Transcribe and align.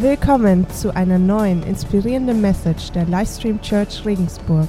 Willkommen 0.00 0.66
zu 0.70 0.96
einer 0.96 1.18
neuen 1.18 1.62
inspirierenden 1.62 2.40
Message 2.40 2.90
der 2.92 3.04
Livestream 3.04 3.60
Church 3.60 4.02
Regensburg. 4.06 4.66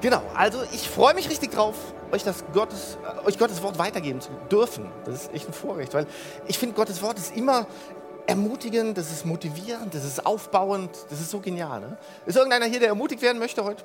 Genau, 0.00 0.22
also 0.32 0.60
ich 0.72 0.88
freue 0.88 1.14
mich 1.14 1.28
richtig 1.28 1.50
drauf, 1.50 1.74
euch, 2.12 2.22
das 2.22 2.44
Gottes, 2.52 2.96
äh, 3.02 3.26
euch 3.26 3.40
Gottes 3.40 3.60
Wort 3.64 3.76
weitergeben 3.76 4.20
zu 4.20 4.30
dürfen. 4.48 4.86
Das 5.04 5.22
ist 5.22 5.34
echt 5.34 5.48
ein 5.48 5.52
Vorrecht, 5.52 5.94
weil 5.94 6.06
ich 6.46 6.60
finde, 6.60 6.76
Gottes 6.76 7.02
Wort 7.02 7.18
ist 7.18 7.36
immer 7.36 7.66
ermutigend, 8.28 8.96
das 8.96 9.10
ist 9.10 9.26
motivierend, 9.26 9.92
das 9.92 10.04
ist 10.04 10.24
aufbauend, 10.24 10.90
das 11.10 11.20
ist 11.20 11.30
so 11.32 11.40
genial. 11.40 11.80
Ne? 11.80 11.98
Ist 12.24 12.36
irgendeiner 12.36 12.66
hier, 12.66 12.78
der 12.78 12.90
ermutigt 12.90 13.20
werden 13.20 13.40
möchte 13.40 13.64
heute? 13.64 13.82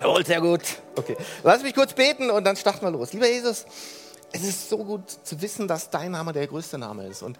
Jawohl, 0.00 0.24
sehr 0.24 0.40
gut. 0.40 0.62
Okay, 0.96 1.18
lass 1.42 1.62
mich 1.62 1.74
kurz 1.74 1.92
beten 1.92 2.30
und 2.30 2.44
dann 2.44 2.56
starten 2.56 2.86
wir 2.86 2.90
los. 2.90 3.12
Lieber 3.12 3.28
Jesus, 3.28 3.66
es 4.32 4.42
ist 4.42 4.68
so 4.68 4.78
gut 4.84 5.10
zu 5.10 5.40
wissen, 5.40 5.68
dass 5.68 5.90
dein 5.90 6.12
Name 6.12 6.32
der 6.32 6.46
größte 6.46 6.78
Name 6.78 7.06
ist. 7.06 7.22
Und, 7.22 7.38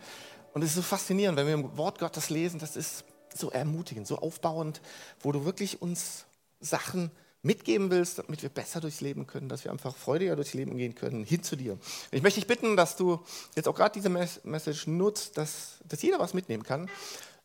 und 0.55 0.63
es 0.63 0.71
ist 0.71 0.77
so 0.77 0.83
faszinierend, 0.83 1.37
wenn 1.37 1.47
wir 1.47 1.55
im 1.55 1.77
Wort 1.77 1.99
Gottes 1.99 2.31
lesen, 2.31 2.59
das 2.59 2.77
ist 2.77 3.05
so 3.35 3.51
ermutigend, 3.51 4.07
so 4.07 4.19
aufbauend, 4.19 4.81
wo 5.21 5.33
du 5.33 5.45
wirklich 5.45 5.83
uns 5.83 6.25
Sachen 6.61 7.11
mitgeben 7.43 7.91
willst, 7.91 8.19
damit 8.19 8.43
wir 8.43 8.49
besser 8.49 8.81
durchs 8.81 9.01
Leben 9.01 9.27
können, 9.27 9.49
dass 9.49 9.65
wir 9.65 9.71
einfach 9.71 9.95
freudiger 9.95 10.35
durchs 10.35 10.55
Leben 10.55 10.77
gehen 10.77 10.95
können, 10.95 11.25
hin 11.25 11.43
zu 11.43 11.57
dir. 11.57 11.79
Ich 12.11 12.23
möchte 12.23 12.41
dich 12.41 12.49
bitten, 12.49 12.77
dass 12.77 12.97
du 12.97 13.25
jetzt 13.55 13.69
auch 13.69 13.75
gerade 13.75 13.93
diese 13.93 14.09
Message 14.09 14.87
nutzt, 14.87 15.39
dass, 15.39 15.79
dass 15.85 16.03
jeder 16.03 16.19
was 16.19 16.35
mitnehmen 16.35 16.65
kann, 16.65 16.91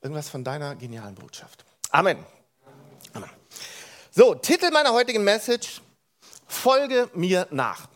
irgendwas 0.01 0.29
von 0.29 0.43
deiner 0.43 0.75
genialen 0.75 1.15
Botschaft. 1.15 1.63
Amen. 1.91 2.17
Amen. 3.13 3.29
So, 4.11 4.33
Titel 4.35 4.71
meiner 4.71 4.93
heutigen 4.93 5.23
Message, 5.23 5.81
Folge 6.47 7.09
mir 7.13 7.47
nach. 7.51 7.87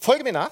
Folge 0.00 0.24
mir 0.24 0.32
nach. 0.32 0.50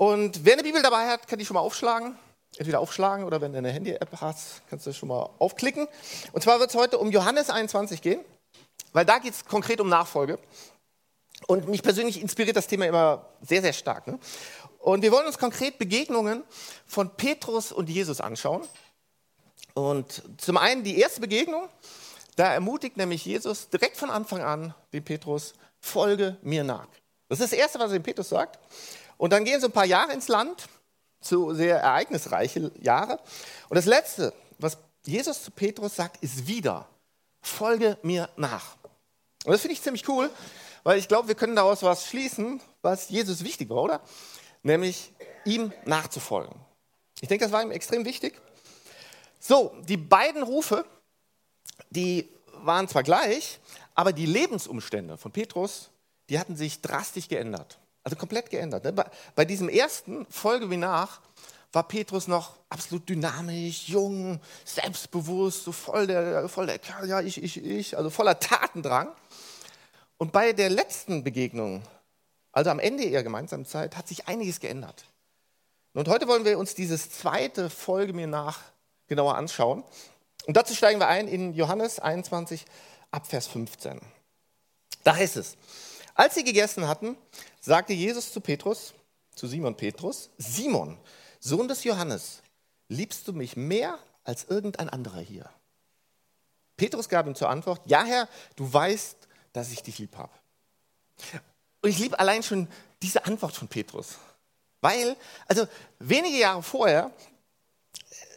Und 0.00 0.46
wer 0.46 0.54
eine 0.54 0.62
Bibel 0.62 0.80
dabei 0.80 1.08
hat, 1.08 1.28
kann 1.28 1.38
die 1.38 1.44
schon 1.44 1.56
mal 1.56 1.60
aufschlagen. 1.60 2.16
Entweder 2.56 2.80
aufschlagen 2.80 3.26
oder 3.26 3.42
wenn 3.42 3.52
du 3.52 3.58
eine 3.58 3.70
Handy-App 3.70 4.08
hast, 4.22 4.62
kannst 4.70 4.86
du 4.86 4.94
schon 4.94 5.10
mal 5.10 5.28
aufklicken. 5.38 5.86
Und 6.32 6.42
zwar 6.42 6.58
wird 6.58 6.70
es 6.70 6.74
heute 6.74 6.96
um 6.96 7.10
Johannes 7.10 7.50
21 7.50 8.00
gehen, 8.00 8.24
weil 8.94 9.04
da 9.04 9.18
geht 9.18 9.34
es 9.34 9.44
konkret 9.44 9.78
um 9.78 9.90
Nachfolge. 9.90 10.38
Und 11.48 11.68
mich 11.68 11.82
persönlich 11.82 12.18
inspiriert 12.18 12.56
das 12.56 12.66
Thema 12.66 12.86
immer 12.86 13.26
sehr, 13.42 13.60
sehr 13.60 13.74
stark. 13.74 14.06
Ne? 14.06 14.18
Und 14.78 15.02
wir 15.02 15.12
wollen 15.12 15.26
uns 15.26 15.36
konkret 15.36 15.76
Begegnungen 15.76 16.44
von 16.86 17.14
Petrus 17.14 17.70
und 17.70 17.90
Jesus 17.90 18.22
anschauen. 18.22 18.66
Und 19.74 20.22
zum 20.38 20.56
einen 20.56 20.82
die 20.82 20.98
erste 20.98 21.20
Begegnung, 21.20 21.68
da 22.36 22.54
ermutigt 22.54 22.96
nämlich 22.96 23.26
Jesus 23.26 23.68
direkt 23.68 23.98
von 23.98 24.08
Anfang 24.08 24.40
an 24.40 24.74
den 24.94 25.04
Petrus, 25.04 25.52
folge 25.78 26.38
mir 26.40 26.64
nach. 26.64 26.88
Das 27.28 27.38
ist 27.38 27.52
das 27.52 27.58
Erste, 27.58 27.78
was 27.78 27.90
er 27.90 27.98
dem 27.98 28.02
Petrus 28.02 28.30
sagt. 28.30 28.58
Und 29.20 29.34
dann 29.34 29.44
gehen 29.44 29.60
so 29.60 29.66
ein 29.66 29.72
paar 29.72 29.84
Jahre 29.84 30.14
ins 30.14 30.28
Land, 30.28 30.66
so 31.20 31.52
sehr 31.52 31.78
ereignisreiche 31.78 32.72
Jahre. 32.80 33.20
Und 33.68 33.74
das 33.74 33.84
Letzte, 33.84 34.32
was 34.58 34.78
Jesus 35.04 35.44
zu 35.44 35.50
Petrus 35.50 35.94
sagt, 35.94 36.22
ist 36.22 36.46
wieder, 36.46 36.88
folge 37.42 37.98
mir 38.00 38.30
nach. 38.36 38.78
Und 39.44 39.52
das 39.52 39.60
finde 39.60 39.74
ich 39.74 39.82
ziemlich 39.82 40.08
cool, 40.08 40.30
weil 40.84 40.98
ich 40.98 41.06
glaube, 41.06 41.28
wir 41.28 41.34
können 41.34 41.54
daraus 41.54 41.82
was 41.82 42.06
schließen, 42.06 42.62
was 42.80 43.10
Jesus 43.10 43.44
wichtig 43.44 43.68
war, 43.68 43.82
oder? 43.82 44.00
Nämlich 44.62 45.12
ihm 45.44 45.70
nachzufolgen. 45.84 46.58
Ich 47.20 47.28
denke, 47.28 47.44
das 47.44 47.52
war 47.52 47.62
ihm 47.62 47.72
extrem 47.72 48.06
wichtig. 48.06 48.40
So, 49.38 49.76
die 49.82 49.98
beiden 49.98 50.42
Rufe, 50.42 50.86
die 51.90 52.26
waren 52.54 52.88
zwar 52.88 53.02
gleich, 53.02 53.60
aber 53.94 54.14
die 54.14 54.24
Lebensumstände 54.24 55.18
von 55.18 55.30
Petrus, 55.30 55.90
die 56.30 56.38
hatten 56.38 56.56
sich 56.56 56.80
drastisch 56.80 57.28
geändert. 57.28 57.79
Also 58.02 58.16
komplett 58.16 58.50
geändert. 58.50 58.84
Ne? 58.84 58.92
Bei, 59.34 59.44
diesem 59.44 59.68
ersten 59.68 60.26
Folge 60.30 60.70
wie 60.70 60.76
nach 60.76 61.20
war 61.72 61.86
Petrus 61.86 62.26
noch 62.26 62.56
absolut 62.68 63.08
dynamisch, 63.08 63.88
jung, 63.88 64.40
selbstbewusst, 64.64 65.64
so 65.64 65.72
voll 65.72 66.06
der, 66.06 66.48
voll 66.48 66.66
der 66.66 66.78
Kerl, 66.78 67.08
ja, 67.08 67.20
ich, 67.20 67.42
ich, 67.42 67.62
ich, 67.62 67.96
also 67.96 68.10
voller 68.10 68.38
Tatendrang. 68.40 69.08
Und 70.18 70.32
bei 70.32 70.52
der 70.52 70.70
letzten 70.70 71.22
Begegnung, 71.22 71.82
also 72.52 72.70
am 72.70 72.78
Ende 72.78 73.04
ihrer 73.04 73.22
gemeinsamen 73.22 73.66
Zeit, 73.66 73.96
hat 73.96 74.08
sich 74.08 74.26
einiges 74.28 74.60
geändert. 74.60 75.04
Und 75.92 76.08
heute 76.08 76.26
wollen 76.28 76.44
wir 76.44 76.58
uns 76.58 76.74
dieses 76.74 77.10
zweite 77.10 77.70
Folge 77.70 78.12
mir 78.12 78.26
nach 78.26 78.60
genauer 79.08 79.36
anschauen. 79.36 79.84
Und 80.46 80.56
dazu 80.56 80.74
steigen 80.74 81.00
wir 81.00 81.08
ein 81.08 81.28
in 81.28 81.52
Johannes 81.52 81.98
21 81.98 82.64
ab 83.10 83.26
Vers 83.26 83.46
15. 83.48 84.00
Da 85.04 85.16
heißt 85.16 85.36
es, 85.36 85.56
als 86.14 86.34
sie 86.34 86.44
gegessen 86.44 86.86
hatten, 86.86 87.16
sagte 87.60 87.92
Jesus 87.92 88.32
zu 88.32 88.40
Petrus, 88.40 88.94
zu 89.34 89.46
Simon 89.46 89.76
Petrus, 89.76 90.30
Simon, 90.38 90.98
Sohn 91.38 91.68
des 91.68 91.84
Johannes, 91.84 92.42
liebst 92.88 93.26
du 93.28 93.32
mich 93.32 93.56
mehr 93.56 93.98
als 94.24 94.44
irgendein 94.44 94.88
anderer 94.88 95.20
hier? 95.20 95.48
Petrus 96.76 97.08
gab 97.08 97.26
ihm 97.26 97.34
zur 97.34 97.50
Antwort, 97.50 97.82
ja 97.86 98.04
Herr, 98.04 98.28
du 98.56 98.72
weißt, 98.72 99.16
dass 99.52 99.70
ich 99.70 99.82
dich 99.82 99.98
lieb 99.98 100.16
habe. 100.16 100.32
Und 101.82 101.90
ich 101.90 101.98
liebe 101.98 102.18
allein 102.18 102.42
schon 102.42 102.68
diese 103.02 103.24
Antwort 103.24 103.54
von 103.54 103.68
Petrus. 103.68 104.16
Weil, 104.80 105.16
also 105.46 105.66
wenige 105.98 106.38
Jahre 106.38 106.62
vorher 106.62 107.10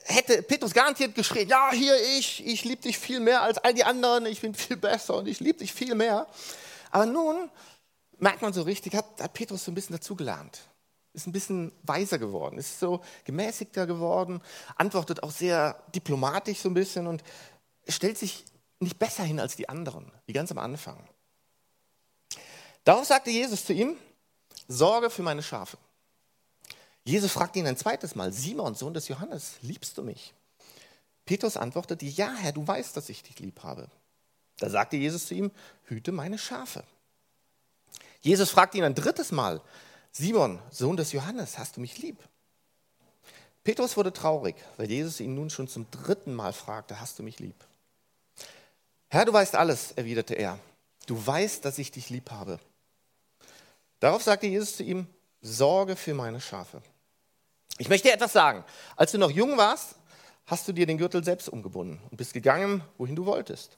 hätte 0.05 0.43
Petrus 0.43 0.73
garantiert 0.73 1.15
geschrien, 1.15 1.47
ja, 1.47 1.71
hier 1.71 1.95
ich, 2.17 2.45
ich 2.45 2.63
liebe 2.65 2.81
dich 2.81 2.97
viel 2.97 3.19
mehr 3.19 3.41
als 3.41 3.57
all 3.59 3.73
die 3.73 3.83
anderen, 3.83 4.25
ich 4.25 4.41
bin 4.41 4.53
viel 4.53 4.77
besser 4.77 5.15
und 5.15 5.27
ich 5.27 5.39
liebe 5.39 5.59
dich 5.59 5.73
viel 5.73 5.95
mehr. 5.95 6.27
Aber 6.93 7.07
nun 7.07 7.49
merkt 8.19 8.43
man 8.43 8.53
so 8.53 8.61
richtig, 8.61 8.93
hat, 8.93 9.19
hat 9.19 9.33
Petrus 9.33 9.65
so 9.65 9.71
ein 9.71 9.75
bisschen 9.75 9.95
dazugelernt. 9.95 10.61
Ist 11.13 11.25
ein 11.25 11.31
bisschen 11.31 11.71
weiser 11.81 12.19
geworden, 12.19 12.59
ist 12.59 12.79
so 12.79 13.01
gemäßigter 13.25 13.87
geworden, 13.87 14.41
antwortet 14.75 15.23
auch 15.23 15.31
sehr 15.31 15.83
diplomatisch 15.93 16.59
so 16.59 16.69
ein 16.69 16.75
bisschen 16.75 17.07
und 17.07 17.23
stellt 17.87 18.19
sich 18.19 18.45
nicht 18.79 18.99
besser 18.99 19.23
hin 19.23 19.39
als 19.39 19.55
die 19.55 19.69
anderen, 19.69 20.11
wie 20.27 20.33
ganz 20.33 20.51
am 20.51 20.59
Anfang. 20.59 21.09
Darauf 22.83 23.05
sagte 23.05 23.31
Jesus 23.31 23.65
zu 23.65 23.73
ihm, 23.73 23.97
Sorge 24.67 25.09
für 25.09 25.23
meine 25.23 25.41
Schafe. 25.41 25.77
Jesus 27.05 27.31
fragte 27.31 27.57
ihn 27.57 27.67
ein 27.67 27.77
zweites 27.77 28.13
Mal, 28.13 28.31
Simon, 28.31 28.75
Sohn 28.75 28.93
des 28.93 29.07
Johannes, 29.07 29.55
liebst 29.61 29.97
du 29.97 30.03
mich? 30.03 30.33
Petrus 31.25 31.57
antwortete, 31.57 32.05
ja 32.05 32.33
Herr, 32.35 32.51
du 32.51 32.65
weißt, 32.65 32.95
dass 32.95 33.09
ich 33.09 33.23
dich 33.23 33.39
lieb 33.39 33.63
habe. 33.63 33.89
Da 34.59 34.69
sagte 34.69 34.97
Jesus 34.97 35.27
zu 35.27 35.33
ihm, 35.33 35.51
hüte 35.85 36.11
meine 36.11 36.37
Schafe. 36.37 36.83
Jesus 38.21 38.49
fragte 38.49 38.77
ihn 38.77 38.83
ein 38.83 38.95
drittes 38.95 39.31
Mal, 39.31 39.61
Simon, 40.11 40.59
Sohn 40.69 40.95
des 40.95 41.11
Johannes, 41.11 41.57
hast 41.57 41.77
du 41.77 41.81
mich 41.81 41.97
lieb? 41.97 42.17
Petrus 43.63 43.97
wurde 43.97 44.13
traurig, 44.13 44.55
weil 44.77 44.89
Jesus 44.89 45.19
ihn 45.19 45.35
nun 45.35 45.49
schon 45.49 45.67
zum 45.67 45.89
dritten 45.89 46.33
Mal 46.33 46.53
fragte, 46.53 46.99
hast 46.99 47.19
du 47.19 47.23
mich 47.23 47.39
lieb? 47.39 47.55
Herr, 49.09 49.25
du 49.25 49.33
weißt 49.33 49.55
alles, 49.55 49.91
erwiderte 49.93 50.35
er. 50.35 50.59
Du 51.05 51.25
weißt, 51.25 51.65
dass 51.65 51.77
ich 51.77 51.91
dich 51.91 52.09
lieb 52.09 52.31
habe. 52.31 52.59
Darauf 53.99 54.23
sagte 54.23 54.47
Jesus 54.47 54.77
zu 54.77 54.83
ihm, 54.83 55.07
Sorge 55.41 55.95
für 55.95 56.13
meine 56.13 56.39
Schafe. 56.39 56.81
Ich 57.77 57.89
möchte 57.89 58.07
dir 58.07 58.13
etwas 58.13 58.33
sagen. 58.33 58.63
Als 58.95 59.11
du 59.11 59.17
noch 59.17 59.31
jung 59.31 59.57
warst, 59.57 59.95
hast 60.45 60.67
du 60.67 60.73
dir 60.73 60.85
den 60.85 60.97
Gürtel 60.97 61.23
selbst 61.23 61.49
umgebunden 61.49 62.01
und 62.09 62.17
bist 62.17 62.33
gegangen, 62.33 62.83
wohin 62.97 63.15
du 63.15 63.25
wolltest. 63.25 63.77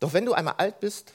Doch 0.00 0.12
wenn 0.12 0.26
du 0.26 0.32
einmal 0.32 0.54
alt 0.58 0.80
bist, 0.80 1.12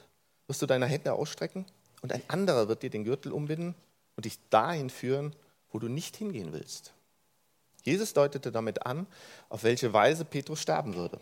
wirst 0.47 0.61
du 0.61 0.65
deine 0.65 0.85
Hände 0.85 1.13
ausstrecken 1.13 1.65
und 2.01 2.11
ein 2.11 2.23
anderer 2.27 2.67
wird 2.67 2.83
dir 2.83 2.89
den 2.89 3.03
Gürtel 3.03 3.31
umbinden 3.31 3.75
und 4.15 4.25
dich 4.25 4.39
dahin 4.49 4.89
führen, 4.89 5.35
wo 5.71 5.79
du 5.79 5.87
nicht 5.87 6.15
hingehen 6.15 6.53
willst. 6.53 6.93
Jesus 7.83 8.13
deutete 8.13 8.51
damit 8.51 8.85
an, 8.85 9.07
auf 9.49 9.63
welche 9.63 9.93
Weise 9.93 10.25
Petrus 10.25 10.61
sterben 10.61 10.95
würde 10.95 11.19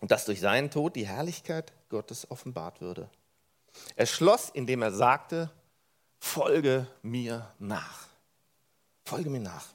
und 0.00 0.10
dass 0.10 0.24
durch 0.24 0.40
seinen 0.40 0.70
Tod 0.70 0.96
die 0.96 1.06
Herrlichkeit 1.06 1.72
Gottes 1.88 2.30
offenbart 2.30 2.80
würde. 2.80 3.08
Er 3.94 4.06
schloss, 4.06 4.50
indem 4.50 4.82
er 4.82 4.92
sagte, 4.92 5.50
folge 6.18 6.86
mir 7.02 7.52
nach. 7.58 8.06
Folge 9.04 9.30
mir 9.30 9.40
nach. 9.40 9.66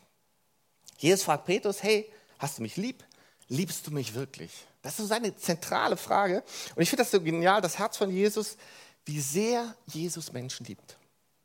Jesus 0.98 1.24
fragt 1.24 1.45
Petrus, 1.45 1.81
hey, 1.83 2.12
hast 2.39 2.57
du 2.57 2.62
mich 2.62 2.77
lieb? 2.77 3.04
Liebst 3.48 3.88
du 3.88 3.92
mich 3.92 4.13
wirklich? 4.13 4.51
Das 4.81 4.94
ist 4.94 4.98
so 4.98 5.06
seine 5.06 5.36
zentrale 5.36 5.98
Frage. 5.98 6.44
Und 6.75 6.81
ich 6.81 6.89
finde 6.89 7.04
das 7.04 7.12
so 7.12 7.22
genial, 7.22 7.62
das 7.62 7.78
Herz 7.78 7.98
von 7.98 8.10
Jesus, 8.10 8.57
wie 9.06 9.19
sehr 9.19 9.75
Jesus 9.86 10.31
Menschen 10.31 10.66
liebt. 10.66 10.98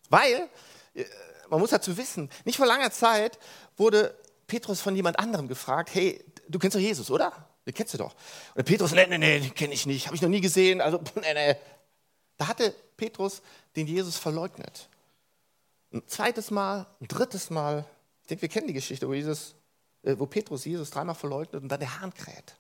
Weil, 0.09 0.49
äh, 0.95 1.05
man 1.49 1.61
muss 1.61 1.71
dazu 1.71 1.97
wissen, 1.97 2.31
nicht 2.45 2.57
vor 2.57 2.67
langer 2.67 2.91
Zeit 2.91 3.39
wurde 3.77 4.17
Petrus 4.47 4.81
von 4.81 4.97
jemand 4.97 5.19
anderem 5.19 5.49
gefragt, 5.49 5.91
hey, 5.95 6.25
du 6.49 6.59
kennst 6.59 6.77
doch 6.77 6.81
Jesus, 6.81 7.11
oder? 7.11 7.33
Den 7.67 7.75
kennst 7.75 7.95
du 7.95 7.99
doch. 7.99 8.15
Und 8.55 8.65
Petrus, 8.65 8.93
nee, 8.93 9.07
nee, 9.07 9.19
nee, 9.19 9.41
den 9.41 9.55
kenne 9.55 9.75
ich 9.75 9.87
nicht, 9.87 10.07
habe 10.07 10.17
ich 10.17 10.23
noch 10.23 10.29
nie 10.29 10.41
gesehen, 10.41 10.81
also, 10.81 11.01
nee, 11.17 11.35
nee. 11.35 11.57
Da 12.37 12.49
hatte 12.49 12.75
Petrus 12.97 13.43
den 13.75 13.87
Jesus 13.87 14.17
verleugnet. 14.17 14.89
Ein 15.93 16.07
zweites 16.07 16.51
Mal, 16.51 16.87
ein 17.01 17.09
drittes 17.09 17.51
Mal. 17.51 17.85
Ich 18.23 18.29
denke, 18.29 18.43
wir 18.43 18.49
kennen 18.49 18.67
die 18.67 18.73
Geschichte, 18.73 19.09
wo, 19.09 19.15
Jesus, 19.15 19.55
äh, 20.03 20.17
wo 20.19 20.27
Petrus 20.27 20.65
Jesus 20.65 20.91
dreimal 20.91 21.15
verleugnet 21.15 21.63
und 21.63 21.69
dann 21.69 21.81
der 21.81 22.01
Hahn 22.01 22.13
kräht. 22.13 22.57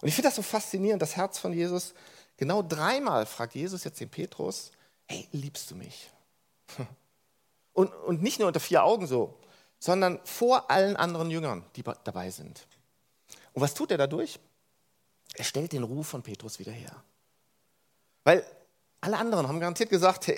Und 0.00 0.08
ich 0.08 0.14
finde 0.14 0.28
das 0.28 0.36
so 0.36 0.42
faszinierend, 0.42 1.02
das 1.02 1.16
Herz 1.16 1.38
von 1.38 1.52
Jesus. 1.52 1.94
Genau 2.36 2.62
dreimal 2.62 3.26
fragt 3.26 3.54
Jesus 3.54 3.84
jetzt 3.84 4.00
den 4.00 4.08
Petrus, 4.08 4.70
hey, 5.06 5.28
liebst 5.32 5.70
du 5.70 5.76
mich? 5.76 6.10
Und, 7.72 7.94
und 7.94 8.20
nicht 8.20 8.40
nur 8.40 8.48
unter 8.48 8.60
vier 8.60 8.82
Augen 8.82 9.06
so, 9.06 9.38
sondern 9.78 10.20
vor 10.24 10.70
allen 10.70 10.96
anderen 10.96 11.30
Jüngern, 11.30 11.64
die 11.76 11.82
dabei 11.82 12.30
sind. 12.30 12.66
Und 13.52 13.62
was 13.62 13.74
tut 13.74 13.92
er 13.92 13.96
dadurch? 13.96 14.40
Er 15.34 15.44
stellt 15.44 15.72
den 15.72 15.84
Ruf 15.84 16.08
von 16.08 16.22
Petrus 16.22 16.58
wieder 16.58 16.72
her. 16.72 17.02
Weil 18.24 18.44
alle 19.00 19.16
anderen 19.16 19.48
haben 19.48 19.60
garantiert 19.60 19.88
gesagt, 19.88 20.26
hey, 20.26 20.36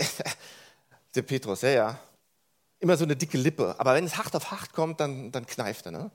der 1.14 1.22
Petrus, 1.22 1.62
ja, 1.62 1.70
ja, 1.70 2.00
immer 2.78 2.96
so 2.96 3.04
eine 3.04 3.16
dicke 3.16 3.38
Lippe. 3.38 3.74
Aber 3.78 3.94
wenn 3.94 4.04
es 4.04 4.16
hart 4.16 4.36
auf 4.36 4.50
hart 4.50 4.72
kommt, 4.72 5.00
dann, 5.00 5.32
dann 5.32 5.46
kneift 5.46 5.86
er. 5.86 5.92
Ne? 5.92 6.10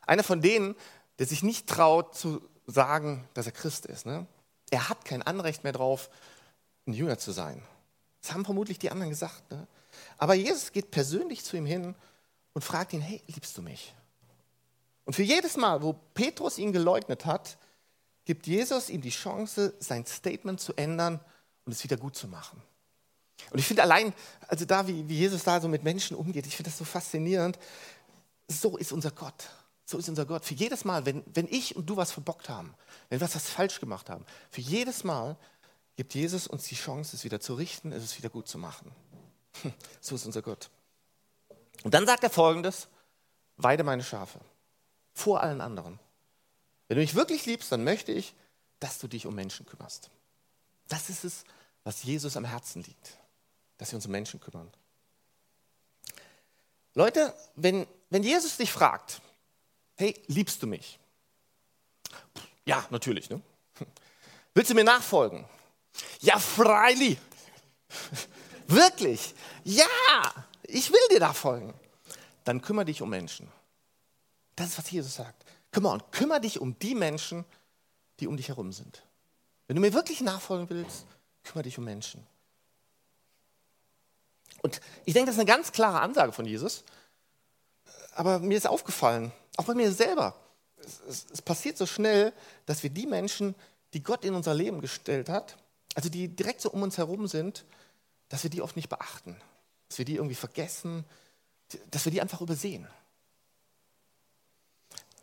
Einer 0.00 0.24
von 0.24 0.42
denen, 0.42 0.74
der 1.18 1.26
sich 1.26 1.42
nicht 1.42 1.68
traut 1.68 2.14
zu 2.14 2.42
sagen, 2.66 3.26
dass 3.34 3.46
er 3.46 3.52
Christ 3.52 3.86
ist. 3.86 4.06
Ne? 4.06 4.26
Er 4.70 4.88
hat 4.88 5.04
kein 5.04 5.22
Anrecht 5.22 5.64
mehr 5.64 5.72
drauf, 5.72 6.10
ein 6.86 6.92
Jünger 6.92 7.18
zu 7.18 7.32
sein. 7.32 7.62
Das 8.22 8.32
haben 8.32 8.44
vermutlich 8.44 8.78
die 8.78 8.90
anderen 8.90 9.10
gesagt. 9.10 9.50
Ne? 9.50 9.66
Aber 10.18 10.34
Jesus 10.34 10.72
geht 10.72 10.90
persönlich 10.90 11.44
zu 11.44 11.56
ihm 11.56 11.66
hin 11.66 11.94
und 12.52 12.62
fragt 12.62 12.92
ihn, 12.92 13.00
hey, 13.00 13.22
liebst 13.26 13.56
du 13.56 13.62
mich? 13.62 13.94
Und 15.04 15.14
für 15.14 15.22
jedes 15.22 15.56
Mal, 15.56 15.82
wo 15.82 15.92
Petrus 16.14 16.58
ihn 16.58 16.72
geleugnet 16.72 17.24
hat, 17.24 17.56
gibt 18.24 18.46
Jesus 18.46 18.90
ihm 18.90 19.00
die 19.00 19.10
Chance, 19.10 19.74
sein 19.78 20.04
Statement 20.04 20.60
zu 20.60 20.74
ändern 20.74 21.20
und 21.64 21.72
es 21.72 21.84
wieder 21.84 21.96
gut 21.96 22.16
zu 22.16 22.26
machen. 22.26 22.60
Und 23.50 23.58
ich 23.58 23.66
finde 23.66 23.82
allein, 23.82 24.12
also 24.48 24.64
da, 24.64 24.86
wie, 24.88 25.08
wie 25.08 25.18
Jesus 25.18 25.44
da 25.44 25.60
so 25.60 25.68
mit 25.68 25.84
Menschen 25.84 26.16
umgeht, 26.16 26.46
ich 26.46 26.56
finde 26.56 26.70
das 26.70 26.78
so 26.78 26.84
faszinierend. 26.84 27.58
So 28.48 28.76
ist 28.76 28.92
unser 28.92 29.10
Gott. 29.10 29.48
So 29.86 29.98
ist 29.98 30.08
unser 30.08 30.26
Gott. 30.26 30.44
Für 30.44 30.54
jedes 30.54 30.84
Mal, 30.84 31.06
wenn, 31.06 31.22
wenn 31.32 31.46
ich 31.48 31.76
und 31.76 31.86
du 31.86 31.96
was 31.96 32.10
verbockt 32.10 32.48
haben, 32.48 32.74
wenn 33.08 33.20
wir 33.20 33.32
was 33.32 33.48
falsch 33.48 33.80
gemacht 33.80 34.10
haben, 34.10 34.26
für 34.50 34.60
jedes 34.60 35.04
Mal 35.04 35.36
gibt 35.94 36.14
Jesus 36.14 36.48
uns 36.48 36.64
die 36.64 36.74
Chance, 36.74 37.16
es 37.16 37.24
wieder 37.24 37.40
zu 37.40 37.54
richten, 37.54 37.92
es 37.92 38.18
wieder 38.18 38.28
gut 38.28 38.48
zu 38.48 38.58
machen. 38.58 38.92
So 40.00 40.16
ist 40.16 40.26
unser 40.26 40.42
Gott. 40.42 40.68
Und 41.82 41.94
dann 41.94 42.04
sagt 42.04 42.22
er 42.22 42.30
folgendes: 42.30 42.88
Weide 43.56 43.84
meine 43.84 44.04
Schafe 44.04 44.38
vor 45.14 45.40
allen 45.40 45.60
anderen. 45.60 45.98
Wenn 46.88 46.96
du 46.96 47.02
mich 47.02 47.14
wirklich 47.14 47.46
liebst, 47.46 47.72
dann 47.72 47.84
möchte 47.84 48.12
ich, 48.12 48.34
dass 48.80 48.98
du 48.98 49.08
dich 49.08 49.26
um 49.26 49.34
Menschen 49.34 49.64
kümmerst. 49.66 50.10
Das 50.88 51.08
ist 51.08 51.24
es, 51.24 51.44
was 51.84 52.02
Jesus 52.02 52.36
am 52.36 52.44
Herzen 52.44 52.82
liegt, 52.82 53.18
dass 53.78 53.92
wir 53.92 53.96
uns 53.96 54.06
um 54.06 54.12
Menschen 54.12 54.40
kümmern. 54.40 54.70
Leute, 56.94 57.34
wenn, 57.54 57.86
wenn 58.10 58.22
Jesus 58.22 58.56
dich 58.58 58.70
fragt, 58.70 59.22
hey, 59.96 60.14
liebst 60.26 60.62
du 60.62 60.66
mich? 60.66 60.98
Ja, 62.64 62.86
natürlich. 62.90 63.30
Ne? 63.30 63.40
Willst 64.54 64.70
du 64.70 64.74
mir 64.74 64.84
nachfolgen? 64.84 65.44
Ja, 66.20 66.38
freilich. 66.38 67.18
Wirklich? 68.66 69.34
Ja, 69.64 69.86
ich 70.64 70.90
will 70.90 71.08
dir 71.10 71.20
nachfolgen. 71.20 71.72
Dann 72.44 72.60
kümmere 72.60 72.86
dich 72.86 73.02
um 73.02 73.10
Menschen. 73.10 73.48
Das 74.56 74.68
ist, 74.68 74.78
was 74.78 74.90
Jesus 74.90 75.14
sagt. 75.14 75.44
Come 75.72 75.88
on, 75.88 76.02
kümmere 76.10 76.40
dich 76.40 76.60
um 76.60 76.78
die 76.78 76.94
Menschen, 76.94 77.44
die 78.20 78.26
um 78.26 78.36
dich 78.36 78.48
herum 78.48 78.72
sind. 78.72 79.02
Wenn 79.66 79.76
du 79.76 79.82
mir 79.82 79.92
wirklich 79.92 80.20
nachfolgen 80.20 80.68
willst, 80.70 81.06
kümmere 81.44 81.64
dich 81.64 81.78
um 81.78 81.84
Menschen. 81.84 82.26
Und 84.62 84.80
ich 85.04 85.12
denke, 85.12 85.26
das 85.26 85.36
ist 85.36 85.40
eine 85.40 85.46
ganz 85.46 85.70
klare 85.70 86.00
Ansage 86.00 86.32
von 86.32 86.46
Jesus. 86.46 86.82
Aber 88.14 88.38
mir 88.38 88.56
ist 88.56 88.66
aufgefallen, 88.66 89.32
auch 89.56 89.64
bei 89.64 89.74
mir 89.74 89.92
selber, 89.92 90.34
es, 90.78 91.00
es, 91.08 91.26
es 91.32 91.42
passiert 91.42 91.76
so 91.76 91.86
schnell, 91.86 92.32
dass 92.66 92.82
wir 92.82 92.90
die 92.90 93.06
Menschen, 93.06 93.54
die 93.92 94.02
Gott 94.02 94.24
in 94.24 94.34
unser 94.34 94.54
Leben 94.54 94.80
gestellt 94.80 95.28
hat, 95.28 95.56
also 95.94 96.08
die 96.08 96.28
direkt 96.28 96.60
so 96.60 96.70
um 96.70 96.82
uns 96.82 96.98
herum 96.98 97.26
sind, 97.26 97.64
dass 98.28 98.42
wir 98.42 98.50
die 98.50 98.62
oft 98.62 98.76
nicht 98.76 98.88
beachten, 98.88 99.36
dass 99.88 99.98
wir 99.98 100.04
die 100.04 100.16
irgendwie 100.16 100.34
vergessen, 100.34 101.04
dass 101.90 102.04
wir 102.04 102.12
die 102.12 102.20
einfach 102.20 102.40
übersehen. 102.40 102.86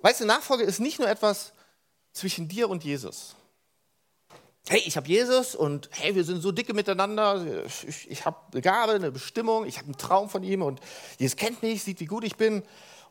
Weißt 0.02 0.22
du, 0.22 0.26
Nachfolge 0.26 0.64
ist 0.64 0.80
nicht 0.80 1.00
nur 1.00 1.08
etwas 1.08 1.54
zwischen 2.12 2.48
dir 2.48 2.70
und 2.70 2.84
Jesus. 2.84 3.36
Hey, 4.68 4.82
ich 4.86 4.96
habe 4.96 5.08
Jesus 5.08 5.56
und 5.56 5.90
hey, 5.92 6.16
wir 6.16 6.24
sind 6.24 6.42
so 6.42 6.52
dicke 6.52 6.74
miteinander. 6.74 7.66
Ich, 7.66 8.10
ich 8.10 8.26
habe 8.26 8.38
eine 8.52 8.62
Gabe, 8.62 8.94
eine 8.94 9.12
Bestimmung, 9.12 9.66
ich 9.66 9.78
habe 9.78 9.88
einen 9.88 9.98
Traum 9.98 10.30
von 10.30 10.44
ihm 10.44 10.62
und 10.62 10.80
Jesus 11.20 11.36
kennt 11.36 11.62
mich, 11.62 11.84
sieht, 11.84 12.00
wie 12.00 12.06
gut 12.06 12.24
ich 12.24 12.38
bin 12.38 12.64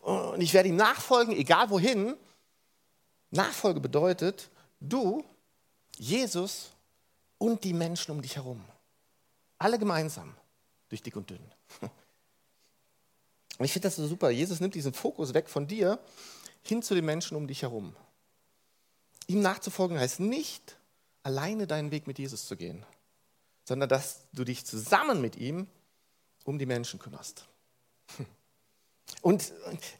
und 0.02 0.40
ich 0.40 0.52
werde 0.52 0.68
ihm 0.68 0.76
nachfolgen, 0.76 1.34
egal 1.34 1.70
wohin. 1.70 2.16
Nachfolge 3.30 3.80
bedeutet, 3.80 4.50
du, 4.80 5.24
Jesus 5.96 6.70
und 7.38 7.64
die 7.64 7.72
Menschen 7.72 8.10
um 8.10 8.20
dich 8.20 8.36
herum. 8.36 8.62
Alle 9.58 9.78
gemeinsam, 9.78 10.34
durch 10.88 11.02
dick 11.02 11.16
und 11.16 11.30
dünn. 11.30 11.52
Und 13.58 13.66
ich 13.66 13.72
finde 13.74 13.86
das 13.86 13.96
so 13.96 14.08
super. 14.08 14.30
Jesus 14.30 14.60
nimmt 14.60 14.74
diesen 14.74 14.94
Fokus 14.94 15.34
weg 15.34 15.48
von 15.48 15.68
dir 15.68 16.00
hin 16.62 16.82
zu 16.82 16.94
den 16.94 17.04
Menschen 17.04 17.36
um 17.36 17.46
dich 17.46 17.62
herum. 17.62 17.94
Ihm 19.28 19.40
nachzufolgen 19.40 20.00
heißt 20.00 20.20
nicht, 20.20 20.78
alleine 21.22 21.66
deinen 21.66 21.90
Weg 21.90 22.06
mit 22.06 22.18
Jesus 22.18 22.46
zu 22.46 22.56
gehen, 22.56 22.84
sondern 23.64 23.88
dass 23.88 24.22
du 24.32 24.44
dich 24.44 24.64
zusammen 24.64 25.20
mit 25.20 25.36
ihm 25.36 25.68
um 26.44 26.58
die 26.58 26.66
Menschen 26.66 26.98
kümmerst. 26.98 27.46
Und, 29.20 29.52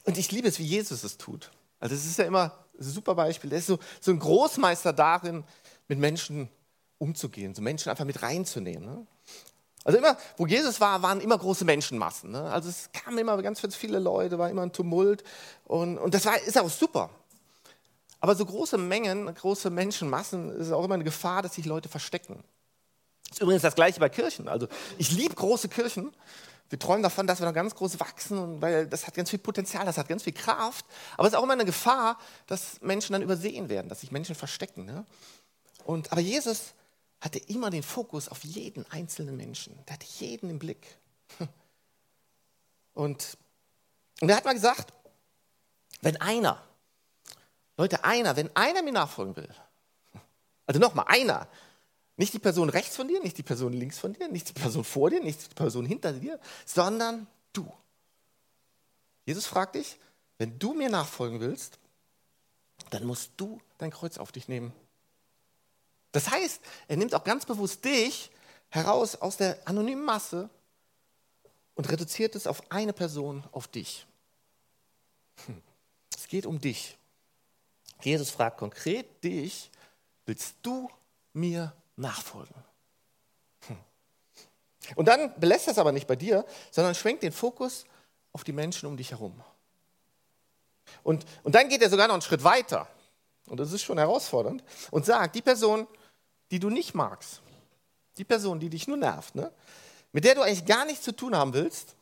und 0.05 0.19
ich 0.19 0.33
liebe 0.33 0.49
es, 0.49 0.59
wie 0.59 0.65
Jesus 0.65 1.05
es 1.05 1.19
tut. 1.19 1.51
Also 1.81 1.95
es 1.95 2.07
ist 2.07 2.19
ja 2.19 2.25
immer 2.25 2.53
ein 2.79 2.85
super 2.85 3.15
Beispiel. 3.15 3.53
Er 3.53 3.59
ist 3.59 3.67
so, 3.67 3.79
so 4.01 4.11
ein 4.11 4.19
Großmeister 4.19 4.93
darin, 4.93 5.45
mit 5.89 5.99
Menschen 5.99 6.49
umzugehen, 6.99 7.55
so 7.55 7.63
Menschen 7.63 7.91
einfach 7.91 8.05
mit 8.05 8.23
reinzunehmen. 8.23 8.85
Ne? 8.85 9.07
Also 9.85 9.99
immer, 9.99 10.17
wo 10.37 10.47
Jesus 10.47 10.81
war, 10.81 11.03
waren 11.03 11.21
immer 11.21 11.37
große 11.37 11.65
Menschenmassen. 11.65 12.31
Ne? 12.31 12.43
Also 12.45 12.69
es 12.69 12.91
kamen 12.93 13.19
immer 13.19 13.41
ganz, 13.43 13.61
ganz 13.61 13.75
viele 13.75 13.99
Leute, 13.99 14.39
war 14.39 14.49
immer 14.49 14.63
ein 14.63 14.73
Tumult 14.73 15.25
und, 15.65 15.99
und 15.99 16.15
das 16.15 16.25
war, 16.25 16.41
ist 16.41 16.59
auch 16.59 16.71
super. 16.71 17.11
Aber 18.21 18.37
so 18.37 18.47
große 18.47 18.79
Mengen, 18.79 19.35
große 19.35 19.69
Menschenmassen 19.71 20.51
ist 20.53 20.71
auch 20.71 20.85
immer 20.85 20.95
eine 20.95 21.05
Gefahr, 21.05 21.43
dass 21.43 21.55
sich 21.57 21.67
Leute 21.67 21.89
verstecken. 21.89 22.45
Das 23.29 23.39
ist 23.39 23.43
übrigens 23.43 23.63
das 23.63 23.75
Gleiche 23.75 23.99
bei 23.99 24.09
Kirchen. 24.09 24.47
Also 24.47 24.69
ich 24.99 25.11
liebe 25.11 25.35
große 25.35 25.69
Kirchen. 25.69 26.13
Wir 26.73 26.79
träumen 26.79 27.03
davon, 27.03 27.27
dass 27.27 27.39
wir 27.39 27.47
noch 27.47 27.53
ganz 27.53 27.75
groß 27.75 28.01
wachsen, 28.01 28.63
weil 28.63 28.87
das 28.87 29.07
hat 29.07 29.13
ganz 29.13 29.29
viel 29.29 29.39
Potenzial, 29.39 29.85
das 29.85 29.99
hat 29.99 30.09
ganz 30.09 30.23
viel 30.23 30.33
Kraft. 30.33 30.87
Aber 31.19 31.29
es 31.29 31.35
ist 31.35 31.39
auch 31.39 31.43
immer 31.43 31.53
eine 31.53 31.67
Gefahr, 31.67 32.19
dass 32.47 32.81
Menschen 32.81 33.13
dann 33.13 33.21
übersehen 33.21 33.69
werden, 33.69 33.91
dass 33.91 34.01
sich 34.01 34.11
Menschen 34.11 34.35
verstecken. 34.35 34.87
Ne? 34.87 35.05
Und, 35.85 36.11
aber 36.13 36.23
Jesus 36.23 36.73
hatte 37.21 37.39
immer 37.41 37.69
den 37.69 37.83
Fokus 37.83 38.27
auf 38.31 38.43
jeden 38.43 38.91
einzelnen 38.91 39.37
Menschen. 39.37 39.79
Der 39.85 39.97
hatte 39.97 40.07
jeden 40.19 40.49
im 40.49 40.59
Blick. 40.59 40.97
Und, 42.95 43.37
und 44.21 44.29
er 44.29 44.37
hat 44.37 44.45
mal 44.45 44.53
gesagt, 44.53 44.93
wenn 46.03 46.19
einer, 46.21 46.63
Leute, 47.79 48.05
einer, 48.05 48.37
wenn 48.37 48.55
einer 48.55 48.83
mir 48.83 48.93
nachfolgen 48.93 49.35
will, 49.35 49.49
also 50.67 50.79
nochmal, 50.79 51.07
einer, 51.09 51.49
nicht 52.23 52.33
die 52.33 52.39
Person 52.39 52.69
rechts 52.69 52.97
von 52.97 53.09
dir, 53.09 53.21
nicht 53.21 53.37
die 53.37 53.43
Person 53.43 53.73
links 53.73 53.99
von 53.99 54.13
dir, 54.13 54.29
nicht 54.29 54.49
die 54.49 54.61
Person 54.61 54.85
vor 54.85 55.11
dir, 55.11 55.21
nicht 55.21 55.51
die 55.51 55.55
Person 55.55 55.85
hinter 55.85 56.13
dir, 56.13 56.39
sondern 56.65 57.27
du. 57.53 57.71
Jesus 59.27 59.47
fragt 59.47 59.75
dich, 59.75 59.99
wenn 60.39 60.59
du 60.59 60.73
mir 60.73 60.89
nachfolgen 60.89 61.41
willst, 61.41 61.79
dann 62.91 63.05
musst 63.05 63.33
du 63.37 63.61
dein 63.79 63.91
Kreuz 63.91 64.19
auf 64.19 64.33
dich 64.33 64.49
nehmen 64.49 64.73
das 66.13 66.31
heißt, 66.31 66.61
er 66.89 66.97
nimmt 66.97 67.15
auch 67.15 67.25
ganz 67.25 67.47
bewusst 67.47 67.85
dich 67.85 68.31
heraus 68.69 69.17
aus 69.17 69.39
der 69.39 69.59
anonymen 69.67 70.05
Masse 70.05 70.49
und 71.75 71.91
reduziert 71.91 72.37
es 72.37 72.47
auf 72.47 72.71
eine 72.71 72.93
Person, 72.93 73.43
auf 73.51 73.67
dich. 73.67 74.07
Hm. 75.47 75.61
Es 76.17 76.29
geht 76.29 76.47
um 76.47 76.61
dich. 76.61 76.99
Jesus 78.03 78.31
fragt 78.31 78.59
konkret 78.59 79.25
dich, 79.25 79.71
willst 80.27 80.57
du 80.63 80.91
mir 81.33 81.75
nachfolgen? 81.97 82.55
Hm. 83.67 83.77
Und 84.97 85.07
dann 85.07 85.39
belässt 85.39 85.69
er 85.69 85.73
es 85.73 85.79
aber 85.79 85.93
nicht 85.93 86.07
bei 86.07 86.17
dir, 86.17 86.45
sondern 86.71 86.95
schwenkt 86.95 87.23
den 87.23 87.33
Fokus 87.33 87.85
auf 88.33 88.45
die 88.45 88.53
Menschen 88.53 88.87
um 88.87 88.97
dich 88.97 89.11
herum. 89.11 89.43
Und, 91.03 91.25
und 91.43 91.55
dann 91.55 91.69
geht 91.69 91.83
er 91.83 91.91
sogar 91.91 92.07
noch 92.07 92.15
einen 92.15 92.23
Schritt 92.23 92.45
weiter, 92.45 92.89
und 93.47 93.59
das 93.59 93.73
ist 93.73 93.83
schon 93.83 93.99
herausfordernd, 93.99 94.63
und 94.91 95.05
sagt, 95.05 95.35
die 95.35 95.43
Person, 95.43 95.87
die 96.51 96.59
du 96.59 96.71
nicht 96.71 96.95
magst, 96.95 97.41
die 98.17 98.25
Person, 98.25 98.61
die 98.61 98.69
dich 98.69 98.87
nur 98.87 98.97
nervt, 98.97 99.35
ne? 99.35 99.53
mit 100.13 100.25
der 100.25 100.35
du 100.35 100.43
eigentlich 100.43 100.67
gar 100.67 100.85
nichts 100.85 101.05
zu 101.05 101.13
tun 101.13 101.35
haben 101.35 101.55
willst, 101.55 101.95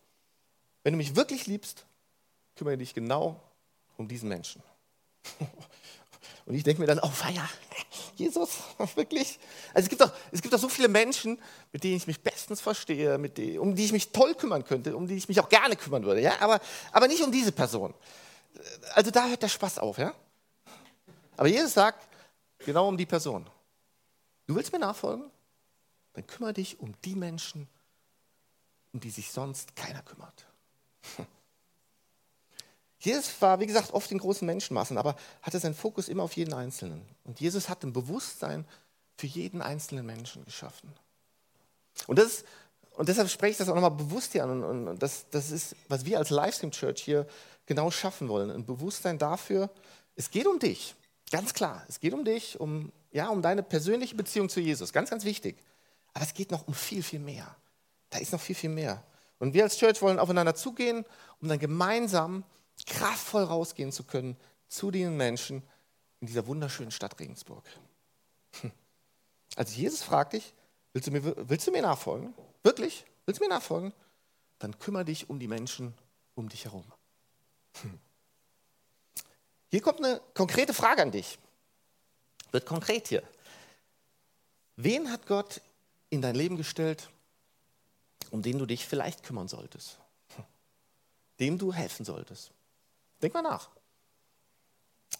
wenn 0.82 0.92
du 0.92 0.96
mich 0.96 1.14
wirklich 1.16 1.46
liebst, 1.46 1.84
kümmere 2.56 2.78
dich 2.78 2.94
genau 2.94 3.40
um 3.96 4.08
diesen 4.08 4.28
Menschen. 4.28 4.62
Und 6.46 6.54
ich 6.54 6.64
denke 6.64 6.80
mir 6.80 6.86
dann, 6.86 6.98
oh 7.00 7.10
feier, 7.10 7.48
Jesus, 8.16 8.58
wirklich? 8.94 9.38
Also 9.74 9.86
es 9.86 9.88
gibt, 9.88 10.00
doch, 10.00 10.12
es 10.32 10.42
gibt 10.42 10.52
doch 10.52 10.58
so 10.58 10.68
viele 10.68 10.88
Menschen, 10.88 11.38
mit 11.72 11.84
denen 11.84 11.96
ich 11.96 12.06
mich 12.06 12.20
bestens 12.20 12.60
verstehe, 12.60 13.18
mit 13.18 13.38
denen, 13.38 13.58
um 13.58 13.74
die 13.74 13.84
ich 13.84 13.92
mich 13.92 14.10
toll 14.10 14.34
kümmern 14.34 14.64
könnte, 14.64 14.96
um 14.96 15.06
die 15.06 15.16
ich 15.16 15.28
mich 15.28 15.40
auch 15.40 15.48
gerne 15.48 15.76
kümmern 15.76 16.04
würde, 16.04 16.20
ja? 16.20 16.32
aber, 16.40 16.60
aber 16.92 17.08
nicht 17.08 17.22
um 17.22 17.32
diese 17.32 17.52
Person. 17.52 17.94
Also 18.94 19.10
da 19.10 19.28
hört 19.28 19.42
der 19.42 19.48
Spaß 19.48 19.78
auf. 19.78 19.98
Ja? 19.98 20.14
Aber 21.36 21.48
Jesus 21.48 21.74
sagt, 21.74 22.08
genau 22.58 22.88
um 22.88 22.96
die 22.96 23.06
Person. 23.06 23.48
Du 24.46 24.54
willst 24.56 24.72
mir 24.72 24.78
nachfolgen? 24.78 25.30
Dann 26.14 26.26
kümmere 26.26 26.54
dich 26.54 26.80
um 26.80 26.94
die 27.04 27.14
Menschen, 27.14 27.68
um 28.92 29.00
die 29.00 29.10
sich 29.10 29.30
sonst 29.30 29.76
keiner 29.76 30.02
kümmert. 30.02 30.46
Jesus 33.00 33.40
war, 33.40 33.60
wie 33.60 33.66
gesagt, 33.66 33.92
oft 33.92 34.10
in 34.12 34.18
großen 34.18 34.46
Menschenmassen, 34.46 34.98
aber 34.98 35.16
hatte 35.42 35.58
seinen 35.58 35.74
Fokus 35.74 36.08
immer 36.08 36.22
auf 36.22 36.34
jeden 36.34 36.52
Einzelnen. 36.52 37.02
Und 37.24 37.40
Jesus 37.40 37.68
hat 37.68 37.82
ein 37.82 37.92
Bewusstsein 37.92 38.66
für 39.16 39.26
jeden 39.26 39.62
einzelnen 39.62 40.04
Menschen 40.04 40.44
geschaffen. 40.44 40.92
Und, 42.06 42.18
das, 42.18 42.44
und 42.96 43.08
deshalb 43.08 43.30
spreche 43.30 43.52
ich 43.52 43.56
das 43.56 43.68
auch 43.70 43.74
nochmal 43.74 43.90
bewusst 43.90 44.32
hier 44.32 44.44
an. 44.44 44.62
Und, 44.62 44.88
und 44.88 45.02
das, 45.02 45.24
das 45.30 45.50
ist, 45.50 45.76
was 45.88 46.04
wir 46.04 46.18
als 46.18 46.28
Livestream 46.28 46.70
Church 46.72 47.02
hier 47.02 47.26
genau 47.64 47.90
schaffen 47.90 48.28
wollen. 48.28 48.50
Ein 48.50 48.66
Bewusstsein 48.66 49.18
dafür, 49.18 49.70
es 50.14 50.30
geht 50.30 50.46
um 50.46 50.58
dich. 50.58 50.94
Ganz 51.30 51.54
klar, 51.54 51.84
es 51.88 52.00
geht 52.00 52.12
um 52.12 52.24
dich, 52.24 52.60
um, 52.60 52.92
ja, 53.12 53.28
um 53.28 53.40
deine 53.40 53.62
persönliche 53.62 54.14
Beziehung 54.14 54.50
zu 54.50 54.60
Jesus. 54.60 54.92
Ganz, 54.92 55.08
ganz 55.08 55.24
wichtig. 55.24 55.56
Aber 56.12 56.24
es 56.24 56.34
geht 56.34 56.50
noch 56.50 56.66
um 56.66 56.74
viel, 56.74 57.02
viel 57.02 57.20
mehr. 57.20 57.56
Da 58.10 58.18
ist 58.18 58.32
noch 58.32 58.40
viel, 58.40 58.56
viel 58.56 58.70
mehr. 58.70 59.02
Und 59.38 59.54
wir 59.54 59.62
als 59.62 59.78
Church 59.78 60.02
wollen 60.02 60.18
aufeinander 60.18 60.54
zugehen, 60.54 61.06
um 61.40 61.48
dann 61.48 61.58
gemeinsam 61.58 62.44
kraftvoll 62.86 63.44
rausgehen 63.44 63.92
zu 63.92 64.04
können 64.04 64.36
zu 64.68 64.90
den 64.90 65.16
Menschen 65.16 65.62
in 66.20 66.26
dieser 66.26 66.46
wunderschönen 66.46 66.90
Stadt 66.90 67.18
Regensburg. 67.18 67.64
Hm. 68.60 68.72
Also 69.56 69.74
Jesus 69.74 70.02
fragt 70.02 70.34
dich, 70.34 70.54
willst 70.92 71.08
du, 71.08 71.12
mir, 71.12 71.48
willst 71.48 71.66
du 71.66 71.72
mir 71.72 71.82
nachfolgen? 71.82 72.34
Wirklich? 72.62 73.04
Willst 73.26 73.40
du 73.40 73.44
mir 73.44 73.50
nachfolgen? 73.50 73.92
Dann 74.58 74.78
kümmere 74.78 75.04
dich 75.04 75.28
um 75.30 75.38
die 75.38 75.48
Menschen 75.48 75.94
um 76.34 76.48
dich 76.48 76.64
herum. 76.64 76.84
Hm. 77.82 77.98
Hier 79.70 79.80
kommt 79.80 79.98
eine 79.98 80.20
konkrete 80.34 80.74
Frage 80.74 81.02
an 81.02 81.10
dich. 81.10 81.38
Wird 82.52 82.66
konkret 82.66 83.08
hier. 83.08 83.22
Wen 84.76 85.10
hat 85.10 85.26
Gott 85.26 85.60
in 86.10 86.22
dein 86.22 86.34
Leben 86.34 86.56
gestellt, 86.56 87.08
um 88.30 88.42
den 88.42 88.58
du 88.58 88.66
dich 88.66 88.86
vielleicht 88.86 89.22
kümmern 89.22 89.48
solltest? 89.48 89.98
Hm. 90.36 90.44
Dem 91.38 91.58
du 91.58 91.72
helfen 91.72 92.04
solltest? 92.04 92.52
Denk 93.22 93.34
mal 93.34 93.42
nach. 93.42 93.68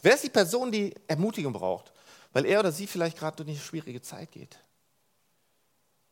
Wer 0.03 0.15
ist 0.15 0.25
die 0.25 0.31
Person, 0.31 0.73
die 0.73 0.95
Ermutigung 1.07 1.53
braucht, 1.53 1.93
weil 2.33 2.47
er 2.47 2.61
oder 2.61 2.73
sie 2.73 2.87
vielleicht 2.87 3.19
gerade 3.19 3.37
durch 3.37 3.49
eine 3.49 3.59
schwierige 3.59 4.01
Zeit 4.01 4.33
geht? 4.33 4.59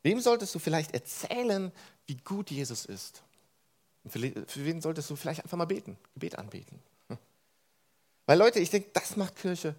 Wem 0.02 0.20
solltest 0.20 0.54
du 0.54 0.58
vielleicht 0.58 0.92
erzählen, 0.92 1.72
wie 2.06 2.16
gut 2.16 2.50
Jesus 2.50 2.84
ist? 2.84 3.22
Und 4.04 4.10
für, 4.10 4.18
für 4.46 4.64
wen 4.64 4.80
solltest 4.80 5.10
du 5.10 5.16
vielleicht 5.16 5.42
einfach 5.42 5.56
mal 5.56 5.64
beten, 5.64 5.98
Gebet 6.14 6.38
anbeten? 6.38 6.82
Weil 8.26 8.38
Leute, 8.38 8.60
ich 8.60 8.68
denke, 8.68 8.90
das 8.92 9.16
macht 9.16 9.36
Kirche 9.36 9.74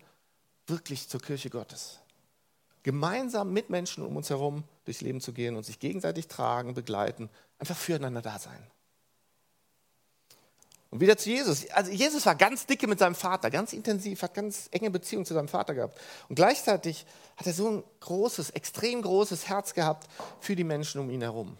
wirklich 0.66 1.08
zur 1.08 1.22
Kirche 1.22 1.51
Gottes. 1.51 2.00
Gemeinsam 2.82 3.54
mit 3.54 3.70
Menschen 3.70 4.04
um 4.04 4.16
uns 4.16 4.30
herum 4.30 4.63
durchs 4.86 5.01
Leben 5.01 5.22
zu 5.22 5.34
gehen 5.34 5.56
und 5.56 5.63
sich 5.63 5.80
gegenseitig 5.80 6.28
tragen, 6.28 6.74
begleiten, 6.74 7.30
einfach 7.60 7.78
füreinander 7.78 8.24
da 8.24 8.39
sein. 8.39 8.66
Und 10.91 11.01
wieder 11.01 11.17
zu 11.17 11.29
Jesus. 11.29 11.69
Also 11.69 11.91
Jesus 11.91 12.25
war 12.25 12.36
ganz 12.36 12.65
dicke 12.65 12.88
mit 12.88 12.98
seinem 12.98 13.15
Vater, 13.15 13.51
ganz 13.51 13.74
intensiv, 13.74 14.22
hat 14.24 14.34
ganz 14.34 14.69
enge 14.72 14.89
Beziehung 14.89 15.24
zu 15.24 15.36
seinem 15.36 15.48
Vater 15.48 15.75
gehabt. 15.75 16.00
Und 16.29 16.36
gleichzeitig 16.36 17.05
hat 17.38 17.46
er 17.46 17.53
so 17.53 17.69
ein 17.69 17.84
großes, 18.00 18.50
extrem 18.51 19.01
großes 19.01 19.48
Herz 19.48 19.74
gehabt 19.74 20.08
für 20.39 20.55
die 20.55 20.63
Menschen 20.63 21.00
um 21.00 21.10
ihn 21.10 21.22
herum. 21.22 21.58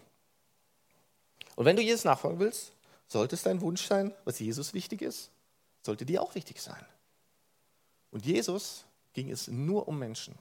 Und 1.54 1.64
wenn 1.64 1.76
du 1.76 1.82
Jesus 1.82 2.04
nachfolgen 2.04 2.40
willst, 2.40 2.72
sollte 3.06 3.36
es 3.36 3.42
dein 3.42 3.60
Wunsch 3.60 3.86
sein, 3.86 4.12
was 4.24 4.38
Jesus 4.40 4.74
wichtig 4.74 5.02
ist, 5.02 5.30
sollte 5.82 6.04
dir 6.04 6.22
auch 6.22 6.34
wichtig 6.34 6.60
sein. 6.60 6.84
Und 8.10 8.26
Jesus 8.26 8.84
ging 9.12 9.30
es 9.30 9.48
nur 9.48 9.86
um 9.86 9.98
Menschen. 9.98 10.34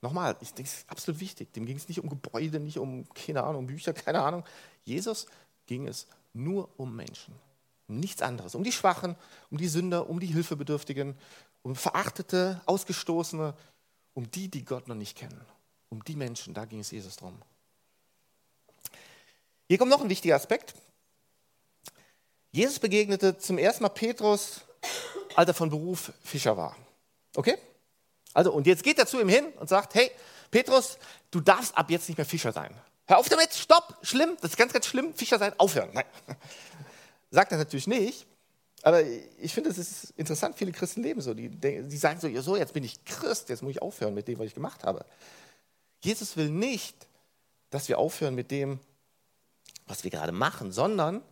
Nochmal, 0.00 0.36
ich 0.40 0.52
denke, 0.52 0.70
es 0.70 0.78
ist 0.78 0.90
absolut 0.90 1.20
wichtig. 1.20 1.52
Dem 1.52 1.64
ging 1.64 1.76
es 1.76 1.88
nicht 1.88 2.00
um 2.00 2.08
Gebäude, 2.08 2.60
nicht 2.60 2.78
um, 2.78 3.08
keine 3.14 3.42
Ahnung, 3.42 3.66
Bücher, 3.66 3.92
keine 3.92 4.22
Ahnung. 4.22 4.44
Jesus 4.82 5.26
ging 5.66 5.88
es 5.88 6.06
nur 6.32 6.68
um 6.76 6.94
Menschen. 6.94 7.34
Um 7.86 8.00
nichts 8.00 8.22
anderes. 8.22 8.54
Um 8.54 8.64
die 8.64 8.72
Schwachen, 8.72 9.16
um 9.50 9.58
die 9.58 9.68
Sünder, 9.68 10.08
um 10.08 10.20
die 10.20 10.26
Hilfebedürftigen, 10.26 11.16
um 11.62 11.76
Verachtete, 11.76 12.60
Ausgestoßene, 12.66 13.54
um 14.14 14.30
die, 14.30 14.48
die 14.48 14.64
Gott 14.64 14.88
noch 14.88 14.94
nicht 14.94 15.16
kennen. 15.16 15.40
Um 15.90 16.02
die 16.04 16.16
Menschen, 16.16 16.54
da 16.54 16.64
ging 16.64 16.80
es 16.80 16.90
Jesus 16.90 17.16
drum. 17.16 17.40
Hier 19.68 19.78
kommt 19.78 19.90
noch 19.90 20.00
ein 20.00 20.10
wichtiger 20.10 20.36
Aspekt. 20.36 20.74
Jesus 22.52 22.78
begegnete 22.78 23.38
zum 23.38 23.58
ersten 23.58 23.82
Mal 23.82 23.88
Petrus, 23.88 24.60
als 25.34 25.48
er 25.48 25.54
von 25.54 25.70
Beruf 25.70 26.12
Fischer 26.22 26.56
war. 26.56 26.76
Okay? 27.34 27.56
Also, 28.32 28.52
und 28.52 28.66
jetzt 28.66 28.82
geht 28.82 28.98
er 28.98 29.06
zu 29.06 29.20
ihm 29.20 29.28
hin 29.28 29.46
und 29.58 29.68
sagt: 29.68 29.94
Hey, 29.94 30.10
Petrus, 30.50 30.98
du 31.30 31.40
darfst 31.40 31.76
ab 31.76 31.90
jetzt 31.90 32.08
nicht 32.08 32.16
mehr 32.16 32.26
Fischer 32.26 32.52
sein. 32.52 32.74
Hör 33.06 33.18
auf 33.18 33.28
damit, 33.28 33.52
stopp, 33.52 33.98
schlimm, 34.02 34.36
das 34.40 34.52
ist 34.52 34.56
ganz, 34.56 34.72
ganz 34.72 34.86
schlimm, 34.86 35.14
Fischer 35.14 35.38
sein, 35.38 35.52
aufhören. 35.58 35.90
Nein. 35.92 36.04
Sagt 37.34 37.50
er 37.50 37.58
natürlich 37.58 37.88
nicht, 37.88 38.28
aber 38.82 39.02
ich 39.02 39.52
finde, 39.52 39.70
es 39.70 39.78
ist 39.78 40.10
interessant, 40.16 40.56
viele 40.56 40.70
Christen 40.70 41.02
leben 41.02 41.20
so. 41.20 41.34
Die, 41.34 41.48
die 41.48 41.96
sagen 41.96 42.20
so, 42.20 42.28
ja, 42.28 42.40
so, 42.42 42.56
jetzt 42.56 42.72
bin 42.72 42.84
ich 42.84 43.04
Christ, 43.04 43.48
jetzt 43.48 43.60
muss 43.60 43.72
ich 43.72 43.82
aufhören 43.82 44.14
mit 44.14 44.28
dem, 44.28 44.38
was 44.38 44.46
ich 44.46 44.54
gemacht 44.54 44.84
habe. 44.84 45.04
Jesus 46.00 46.36
will 46.36 46.48
nicht, 46.48 47.08
dass 47.70 47.88
wir 47.88 47.98
aufhören 47.98 48.36
mit 48.36 48.52
dem, 48.52 48.78
was 49.88 50.04
wir 50.04 50.12
gerade 50.12 50.30
machen, 50.30 50.70
sondern 50.70 51.22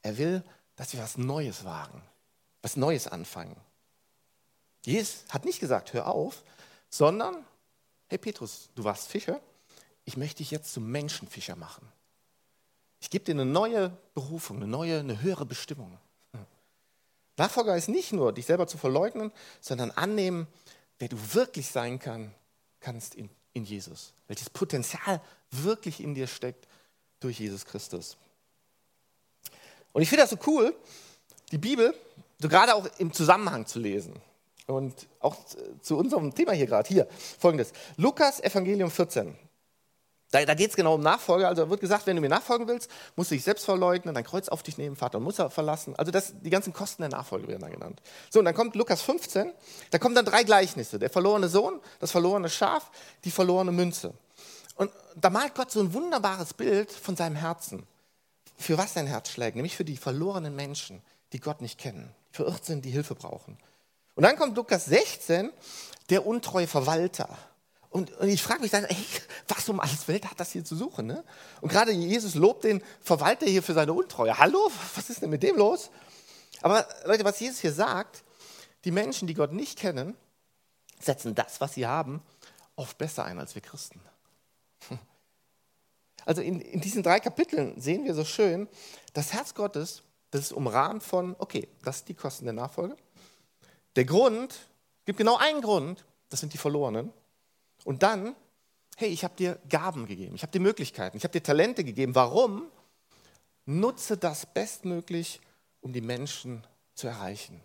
er 0.00 0.16
will, 0.16 0.42
dass 0.76 0.94
wir 0.94 1.00
was 1.00 1.18
Neues 1.18 1.62
wagen, 1.62 2.00
was 2.62 2.76
Neues 2.76 3.06
anfangen. 3.06 3.56
Jesus 4.86 5.24
hat 5.28 5.44
nicht 5.44 5.60
gesagt, 5.60 5.92
hör 5.92 6.06
auf, 6.06 6.42
sondern, 6.88 7.44
hey 8.06 8.16
Petrus, 8.16 8.70
du 8.76 8.84
warst 8.84 9.08
Fischer, 9.08 9.42
ich 10.06 10.16
möchte 10.16 10.38
dich 10.38 10.52
jetzt 10.52 10.72
zum 10.72 10.90
Menschenfischer 10.90 11.54
machen. 11.54 11.86
Ich 13.00 13.10
gebe 13.10 13.24
dir 13.24 13.32
eine 13.32 13.46
neue 13.46 13.96
Berufung, 14.14 14.58
eine 14.58 14.66
neue, 14.66 15.00
eine 15.00 15.22
höhere 15.22 15.46
Bestimmung. 15.46 15.98
Nachfolger 17.36 17.74
ist 17.74 17.88
nicht 17.88 18.12
nur, 18.12 18.32
dich 18.32 18.44
selber 18.44 18.66
zu 18.66 18.76
verleugnen, 18.76 19.32
sondern 19.62 19.90
annehmen, 19.92 20.46
wer 20.98 21.08
du 21.08 21.16
wirklich 21.32 21.68
sein 21.68 21.98
kann, 21.98 22.34
kannst 22.80 23.14
in, 23.14 23.30
in 23.54 23.64
Jesus. 23.64 24.12
Welches 24.28 24.50
Potenzial 24.50 25.22
wirklich 25.50 26.00
in 26.00 26.14
dir 26.14 26.26
steckt 26.26 26.68
durch 27.20 27.40
Jesus 27.40 27.64
Christus. 27.64 28.18
Und 29.92 30.02
ich 30.02 30.08
finde 30.08 30.24
das 30.24 30.30
so 30.30 30.38
cool, 30.46 30.74
die 31.50 31.58
Bibel, 31.58 31.94
so 32.38 32.48
gerade 32.48 32.74
auch 32.74 32.86
im 32.98 33.12
Zusammenhang 33.12 33.66
zu 33.66 33.78
lesen. 33.78 34.14
Und 34.66 35.08
auch 35.18 35.36
zu 35.80 35.96
unserem 35.96 36.34
Thema 36.34 36.52
hier 36.52 36.66
gerade. 36.66 36.88
Hier, 36.88 37.08
folgendes. 37.38 37.72
Lukas 37.96 38.40
Evangelium 38.40 38.90
14. 38.90 39.34
Da, 40.30 40.44
da 40.44 40.54
geht 40.54 40.70
es 40.70 40.76
genau 40.76 40.94
um 40.94 41.00
Nachfolge. 41.00 41.48
Also 41.48 41.68
wird 41.70 41.80
gesagt, 41.80 42.06
wenn 42.06 42.16
du 42.16 42.22
mir 42.22 42.28
nachfolgen 42.28 42.68
willst, 42.68 42.90
musst 43.16 43.30
du 43.30 43.34
dich 43.34 43.44
selbst 43.44 43.64
verleugnen, 43.64 44.14
dein 44.14 44.24
Kreuz 44.24 44.48
auf 44.48 44.62
dich 44.62 44.78
nehmen, 44.78 44.96
Vater 44.96 45.18
und 45.18 45.24
Mutter 45.24 45.50
verlassen. 45.50 45.94
Also 45.96 46.12
das, 46.12 46.34
die 46.40 46.50
ganzen 46.50 46.72
Kosten 46.72 47.02
der 47.02 47.10
Nachfolge 47.10 47.48
werden 47.48 47.62
dann 47.62 47.72
genannt. 47.72 48.00
So, 48.30 48.38
und 48.38 48.44
dann 48.44 48.54
kommt 48.54 48.76
Lukas 48.76 49.02
15, 49.02 49.52
da 49.90 49.98
kommen 49.98 50.14
dann 50.14 50.24
drei 50.24 50.44
Gleichnisse. 50.44 50.98
Der 50.98 51.10
verlorene 51.10 51.48
Sohn, 51.48 51.80
das 51.98 52.12
verlorene 52.12 52.48
Schaf, 52.48 52.90
die 53.24 53.30
verlorene 53.30 53.72
Münze. 53.72 54.14
Und 54.76 54.90
da 55.16 55.30
malt 55.30 55.54
Gott 55.54 55.70
so 55.70 55.80
ein 55.80 55.92
wunderbares 55.92 56.54
Bild 56.54 56.90
von 56.92 57.16
seinem 57.16 57.36
Herzen. 57.36 57.86
Für 58.56 58.78
was 58.78 58.94
sein 58.94 59.06
Herz 59.06 59.30
schlägt, 59.30 59.56
nämlich 59.56 59.76
für 59.76 59.84
die 59.84 59.96
verlorenen 59.96 60.54
Menschen, 60.54 61.02
die 61.32 61.40
Gott 61.40 61.60
nicht 61.60 61.78
kennen, 61.78 62.14
verirrt 62.30 62.64
sind, 62.64 62.84
die 62.84 62.90
Hilfe 62.90 63.14
brauchen. 63.14 63.58
Und 64.14 64.24
dann 64.24 64.36
kommt 64.36 64.56
Lukas 64.56 64.84
16, 64.84 65.50
der 66.10 66.26
untreue 66.26 66.66
Verwalter. 66.66 67.38
Und, 67.90 68.12
und 68.18 68.28
ich 68.28 68.40
frage 68.40 68.62
mich 68.62 68.70
dann, 68.70 68.84
ey, 68.84 68.96
was 69.48 69.68
um 69.68 69.80
alles 69.80 70.06
Welt 70.06 70.24
hat 70.30 70.38
das 70.38 70.52
hier 70.52 70.64
zu 70.64 70.76
suchen? 70.76 71.06
Ne? 71.06 71.24
Und 71.60 71.70
gerade 71.70 71.90
Jesus 71.90 72.36
lobt 72.36 72.64
den 72.64 72.82
Verwalter 73.00 73.46
hier 73.46 73.64
für 73.64 73.74
seine 73.74 73.92
Untreue. 73.92 74.38
Hallo, 74.38 74.70
was 74.94 75.10
ist 75.10 75.22
denn 75.22 75.30
mit 75.30 75.42
dem 75.42 75.56
los? 75.56 75.90
Aber 76.62 76.86
Leute, 77.04 77.24
was 77.24 77.40
Jesus 77.40 77.58
hier 77.60 77.72
sagt, 77.72 78.22
die 78.84 78.92
Menschen, 78.92 79.26
die 79.26 79.34
Gott 79.34 79.52
nicht 79.52 79.76
kennen, 79.76 80.16
setzen 81.00 81.34
das, 81.34 81.60
was 81.60 81.74
sie 81.74 81.86
haben, 81.86 82.22
oft 82.76 82.96
besser 82.96 83.24
ein 83.24 83.38
als 83.38 83.54
wir 83.54 83.62
Christen. 83.62 84.00
Also 86.26 86.42
in, 86.42 86.60
in 86.60 86.82
diesen 86.82 87.02
drei 87.02 87.18
Kapiteln 87.18 87.80
sehen 87.80 88.04
wir 88.04 88.14
so 88.14 88.26
schön, 88.26 88.68
das 89.14 89.32
Herz 89.32 89.54
Gottes, 89.54 90.02
das 90.30 90.42
ist 90.42 90.52
umrahmt 90.52 91.02
von, 91.02 91.34
okay, 91.38 91.66
das 91.82 91.98
sind 91.98 92.10
die 92.10 92.14
Kosten 92.14 92.44
der 92.44 92.52
Nachfolge. 92.52 92.94
Der 93.96 94.04
Grund, 94.04 94.54
gibt 95.06 95.16
genau 95.16 95.38
einen 95.38 95.62
Grund, 95.62 96.04
das 96.28 96.40
sind 96.40 96.52
die 96.52 96.58
Verlorenen. 96.58 97.10
Und 97.84 98.02
dann, 98.02 98.34
hey, 98.96 99.08
ich 99.08 99.24
habe 99.24 99.34
dir 99.36 99.58
Gaben 99.68 100.06
gegeben, 100.06 100.34
ich 100.34 100.42
habe 100.42 100.52
dir 100.52 100.60
Möglichkeiten, 100.60 101.16
ich 101.16 101.24
habe 101.24 101.32
dir 101.32 101.42
Talente 101.42 101.84
gegeben. 101.84 102.14
Warum? 102.14 102.64
Nutze 103.66 104.16
das 104.16 104.46
bestmöglich, 104.46 105.40
um 105.80 105.92
die 105.92 106.00
Menschen 106.00 106.66
zu 106.94 107.06
erreichen. 107.06 107.60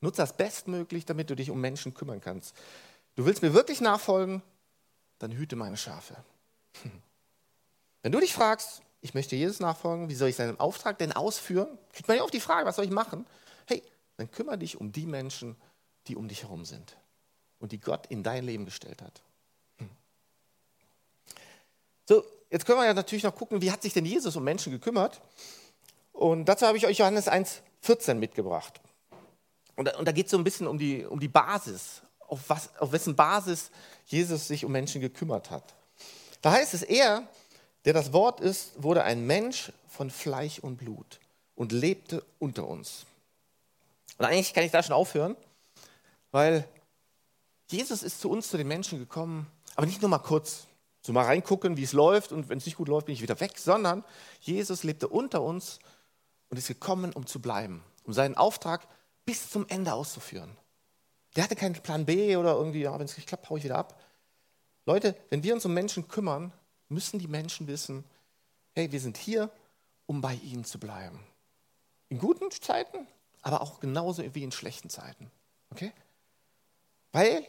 Nutze 0.00 0.22
das 0.22 0.36
bestmöglich, 0.36 1.06
damit 1.06 1.30
du 1.30 1.34
dich 1.34 1.50
um 1.50 1.60
Menschen 1.60 1.94
kümmern 1.94 2.20
kannst. 2.20 2.54
Du 3.14 3.24
willst 3.24 3.42
mir 3.42 3.54
wirklich 3.54 3.80
nachfolgen, 3.80 4.42
dann 5.18 5.32
hüte 5.32 5.56
meine 5.56 5.76
Schafe. 5.76 6.16
Wenn 8.02 8.12
du 8.12 8.20
dich 8.20 8.34
fragst, 8.34 8.82
ich 9.00 9.14
möchte 9.14 9.36
Jesus 9.36 9.60
nachfolgen, 9.60 10.08
wie 10.08 10.14
soll 10.14 10.28
ich 10.28 10.36
seinen 10.36 10.58
Auftrag 10.60 10.98
denn 10.98 11.12
ausführen? 11.12 11.78
Kriegt 11.92 12.08
man 12.08 12.16
ja 12.16 12.22
oft 12.22 12.34
die 12.34 12.40
Frage, 12.40 12.66
was 12.66 12.76
soll 12.76 12.84
ich 12.84 12.90
machen? 12.90 13.26
Hey, 13.66 13.82
dann 14.16 14.30
kümmere 14.30 14.58
dich 14.58 14.80
um 14.80 14.92
die 14.92 15.06
Menschen, 15.06 15.56
die 16.06 16.16
um 16.16 16.28
dich 16.28 16.42
herum 16.42 16.64
sind 16.64 16.96
und 17.58 17.72
die 17.72 17.80
Gott 17.80 18.06
in 18.08 18.22
dein 18.22 18.44
Leben 18.44 18.64
gestellt 18.64 19.02
hat. 19.02 19.22
So, 22.06 22.24
jetzt 22.50 22.66
können 22.66 22.78
wir 22.78 22.86
ja 22.86 22.94
natürlich 22.94 23.24
noch 23.24 23.34
gucken, 23.34 23.62
wie 23.62 23.70
hat 23.70 23.82
sich 23.82 23.92
denn 23.92 24.04
Jesus 24.04 24.36
um 24.36 24.44
Menschen 24.44 24.72
gekümmert? 24.72 25.20
Und 26.12 26.44
dazu 26.46 26.66
habe 26.66 26.76
ich 26.76 26.86
euch 26.86 26.98
Johannes 26.98 27.28
1,14 27.28 28.14
mitgebracht. 28.14 28.80
Und 29.76 29.86
da, 29.86 29.98
und 29.98 30.06
da 30.06 30.12
geht 30.12 30.26
es 30.26 30.30
so 30.30 30.38
ein 30.38 30.44
bisschen 30.44 30.66
um 30.66 30.78
die, 30.78 31.04
um 31.04 31.18
die 31.18 31.28
Basis, 31.28 32.02
auf, 32.28 32.40
was, 32.48 32.76
auf 32.78 32.92
wessen 32.92 33.16
Basis 33.16 33.70
Jesus 34.06 34.46
sich 34.46 34.64
um 34.64 34.72
Menschen 34.72 35.00
gekümmert 35.00 35.50
hat. 35.50 35.74
Da 36.42 36.52
heißt 36.52 36.74
es, 36.74 36.82
er, 36.82 37.26
der 37.84 37.92
das 37.92 38.12
Wort 38.12 38.40
ist, 38.40 38.82
wurde 38.82 39.02
ein 39.04 39.26
Mensch 39.26 39.72
von 39.88 40.10
Fleisch 40.10 40.58
und 40.58 40.76
Blut 40.76 41.20
und 41.54 41.72
lebte 41.72 42.24
unter 42.38 42.66
uns. 42.66 43.06
Und 44.18 44.26
eigentlich 44.26 44.54
kann 44.54 44.64
ich 44.64 44.72
da 44.72 44.82
schon 44.82 44.94
aufhören, 44.94 45.36
weil 46.30 46.66
Jesus 47.70 48.02
ist 48.02 48.20
zu 48.20 48.30
uns, 48.30 48.48
zu 48.48 48.56
den 48.56 48.68
Menschen 48.68 48.98
gekommen, 48.98 49.46
aber 49.74 49.86
nicht 49.86 50.00
nur 50.00 50.08
mal 50.08 50.18
kurz, 50.18 50.66
so 51.04 51.12
mal 51.12 51.24
reingucken, 51.24 51.76
wie 51.76 51.82
es 51.82 51.92
läuft 51.92 52.32
und 52.32 52.48
wenn 52.48 52.58
es 52.58 52.64
nicht 52.64 52.76
gut 52.76 52.88
läuft, 52.88 53.06
bin 53.06 53.14
ich 53.14 53.20
wieder 53.20 53.38
weg, 53.40 53.58
sondern 53.58 54.04
Jesus 54.40 54.84
lebte 54.84 55.06
unter 55.06 55.42
uns 55.42 55.78
und 56.48 56.56
ist 56.56 56.68
gekommen, 56.68 57.12
um 57.12 57.26
zu 57.26 57.42
bleiben, 57.42 57.84
um 58.04 58.14
seinen 58.14 58.36
Auftrag 58.36 58.88
bis 59.26 59.50
zum 59.50 59.66
Ende 59.68 59.92
auszuführen. 59.92 60.56
Der 61.36 61.44
hatte 61.44 61.56
keinen 61.56 61.74
Plan 61.74 62.06
B 62.06 62.36
oder 62.36 62.54
irgendwie, 62.54 62.82
ja, 62.82 62.98
wenn 62.98 63.04
es 63.04 63.16
nicht 63.16 63.28
klappt, 63.28 63.50
haue 63.50 63.58
ich 63.58 63.64
wieder 63.64 63.76
ab. 63.76 64.00
Leute, 64.86 65.14
wenn 65.28 65.42
wir 65.42 65.54
uns 65.54 65.66
um 65.66 65.74
Menschen 65.74 66.08
kümmern, 66.08 66.52
müssen 66.88 67.18
die 67.18 67.28
Menschen 67.28 67.66
wissen, 67.66 68.04
hey, 68.74 68.90
wir 68.90 69.00
sind 69.00 69.18
hier, 69.18 69.50
um 70.06 70.22
bei 70.22 70.34
ihnen 70.34 70.64
zu 70.64 70.78
bleiben. 70.78 71.20
In 72.08 72.18
guten 72.18 72.50
Zeiten, 72.50 73.06
aber 73.42 73.60
auch 73.60 73.80
genauso 73.80 74.22
wie 74.34 74.42
in 74.42 74.52
schlechten 74.52 74.88
Zeiten. 74.88 75.30
Okay? 75.70 75.92
Weil 77.12 77.46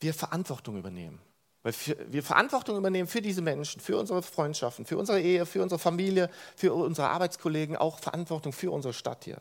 wir 0.00 0.14
Verantwortung 0.14 0.78
übernehmen. 0.78 1.20
Weil 1.62 1.74
wir 2.08 2.22
Verantwortung 2.22 2.78
übernehmen 2.78 3.06
für 3.06 3.20
diese 3.20 3.42
Menschen, 3.42 3.80
für 3.80 3.98
unsere 3.98 4.22
Freundschaften, 4.22 4.86
für 4.86 4.96
unsere 4.96 5.20
Ehe, 5.20 5.44
für 5.44 5.62
unsere 5.62 5.78
Familie, 5.78 6.30
für 6.56 6.72
unsere 6.72 7.08
Arbeitskollegen, 7.08 7.76
auch 7.76 7.98
Verantwortung 7.98 8.52
für 8.52 8.70
unsere 8.70 8.94
Stadt 8.94 9.24
hier. 9.24 9.38